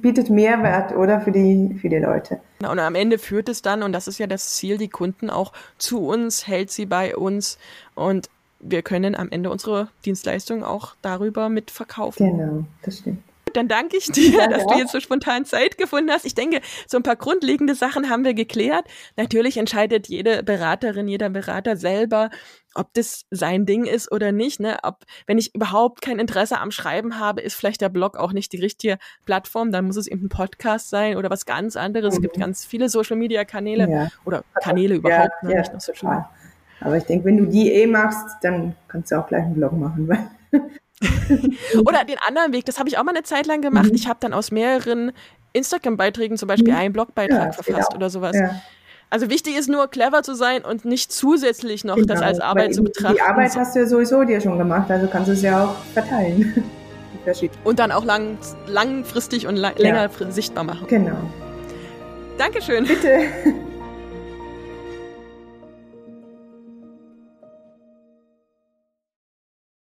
bietet 0.00 0.30
Mehrwert, 0.30 0.94
oder, 0.94 1.20
für 1.20 1.32
die, 1.32 1.76
für 1.80 1.88
die 1.88 1.98
Leute. 1.98 2.38
Und 2.60 2.78
am 2.78 2.94
Ende 2.94 3.18
führt 3.18 3.48
es 3.48 3.62
dann, 3.62 3.82
und 3.82 3.92
das 3.92 4.08
ist 4.08 4.18
ja 4.18 4.26
das 4.26 4.54
Ziel, 4.56 4.78
die 4.78 4.88
Kunden 4.88 5.30
auch 5.30 5.52
zu 5.78 6.06
uns, 6.06 6.46
hält 6.46 6.70
sie 6.70 6.86
bei 6.86 7.16
uns 7.16 7.58
und 7.94 8.28
wir 8.60 8.82
können 8.82 9.14
am 9.14 9.30
Ende 9.30 9.50
unsere 9.50 9.88
Dienstleistung 10.04 10.64
auch 10.64 10.94
darüber 11.02 11.48
mitverkaufen. 11.48 12.36
Genau, 12.36 12.64
das 12.82 12.98
stimmt. 12.98 13.22
Dann 13.54 13.68
danke 13.68 13.96
ich 13.96 14.06
dir, 14.06 14.48
dass 14.48 14.66
du 14.66 14.74
jetzt 14.74 14.92
so 14.92 15.00
spontan 15.00 15.44
Zeit 15.44 15.78
gefunden 15.78 16.10
hast. 16.10 16.24
Ich 16.24 16.34
denke, 16.34 16.60
so 16.86 16.96
ein 16.96 17.02
paar 17.02 17.16
grundlegende 17.16 17.74
Sachen 17.74 18.10
haben 18.10 18.24
wir 18.24 18.34
geklärt. 18.34 18.84
Natürlich 19.16 19.56
entscheidet 19.56 20.08
jede 20.08 20.42
Beraterin, 20.42 21.08
jeder 21.08 21.30
Berater 21.30 21.76
selber, 21.76 22.30
ob 22.74 22.92
das 22.94 23.24
sein 23.30 23.66
Ding 23.66 23.84
ist 23.84 24.12
oder 24.12 24.32
nicht. 24.32 24.60
Ne? 24.60 24.78
Ob, 24.82 25.04
wenn 25.26 25.38
ich 25.38 25.54
überhaupt 25.54 26.02
kein 26.02 26.18
Interesse 26.18 26.58
am 26.58 26.70
Schreiben 26.70 27.18
habe, 27.18 27.40
ist 27.40 27.54
vielleicht 27.54 27.80
der 27.80 27.88
Blog 27.88 28.16
auch 28.16 28.32
nicht 28.32 28.52
die 28.52 28.60
richtige 28.60 28.98
Plattform. 29.24 29.72
Dann 29.72 29.86
muss 29.86 29.96
es 29.96 30.06
eben 30.06 30.26
ein 30.26 30.28
Podcast 30.28 30.90
sein 30.90 31.16
oder 31.16 31.30
was 31.30 31.46
ganz 31.46 31.76
anderes. 31.76 32.14
Mhm. 32.14 32.18
Es 32.18 32.22
gibt 32.22 32.36
mhm. 32.36 32.42
ganz 32.42 32.64
viele 32.64 32.88
Social-Media-Kanäle 32.88 33.90
ja. 33.90 34.08
oder 34.24 34.44
Kanäle 34.62 34.96
überhaupt, 34.96 35.32
ja, 35.42 35.48
ne? 35.48 35.54
ja, 35.54 35.60
nicht 35.60 35.72
nur 35.72 35.80
Social 35.80 36.10
Media. 36.10 36.30
Aber 36.80 36.96
ich 36.96 37.04
denke, 37.04 37.24
wenn 37.26 37.36
du 37.36 37.46
die 37.46 37.72
eh 37.72 37.86
machst, 37.86 38.26
dann 38.42 38.74
kannst 38.88 39.10
du 39.10 39.18
auch 39.18 39.26
gleich 39.26 39.42
einen 39.42 39.54
Blog 39.54 39.72
machen. 39.72 40.08
Oder 41.86 42.04
den 42.04 42.18
anderen 42.26 42.52
Weg, 42.52 42.64
das 42.64 42.78
habe 42.78 42.88
ich 42.88 42.98
auch 42.98 43.04
mal 43.04 43.14
eine 43.14 43.22
Zeit 43.22 43.46
lang 43.46 43.60
gemacht. 43.60 43.90
Mhm. 43.90 43.94
Ich 43.94 44.08
habe 44.08 44.18
dann 44.20 44.32
aus 44.32 44.50
mehreren 44.50 45.12
Instagram-Beiträgen 45.52 46.36
zum 46.36 46.48
Beispiel 46.48 46.72
mhm. 46.72 46.78
einen 46.78 46.92
Blogbeitrag 46.92 47.46
ja, 47.46 47.52
verfasst 47.52 47.88
genau. 47.90 47.96
oder 47.96 48.10
sowas. 48.10 48.36
Ja. 48.36 48.60
Also 49.10 49.30
wichtig 49.30 49.56
ist 49.56 49.68
nur, 49.68 49.88
clever 49.88 50.22
zu 50.22 50.34
sein 50.34 50.64
und 50.64 50.84
nicht 50.84 51.12
zusätzlich 51.12 51.82
noch 51.84 51.96
genau, 51.96 52.08
das 52.08 52.20
als 52.20 52.40
Arbeit 52.40 52.74
zu 52.74 52.84
betrachten. 52.84 53.14
Die 53.14 53.22
Arbeit 53.22 53.56
hast 53.56 53.74
du 53.74 53.80
ja 53.80 53.86
sowieso 53.86 54.22
dir 54.24 54.40
schon 54.40 54.58
gemacht, 54.58 54.90
also 54.90 55.06
kannst 55.06 55.28
du 55.28 55.32
es 55.32 55.42
ja 55.42 55.64
auch 55.64 55.76
verteilen. 55.94 56.62
und 57.64 57.78
dann 57.78 57.90
auch 57.90 58.04
lang, 58.04 58.36
langfristig 58.66 59.46
und 59.46 59.56
lang, 59.56 59.74
ja. 59.78 59.82
länger 59.82 60.10
sichtbar 60.30 60.64
machen. 60.64 60.86
Genau. 60.88 61.16
Dankeschön. 62.36 62.84
Bitte. 62.84 63.22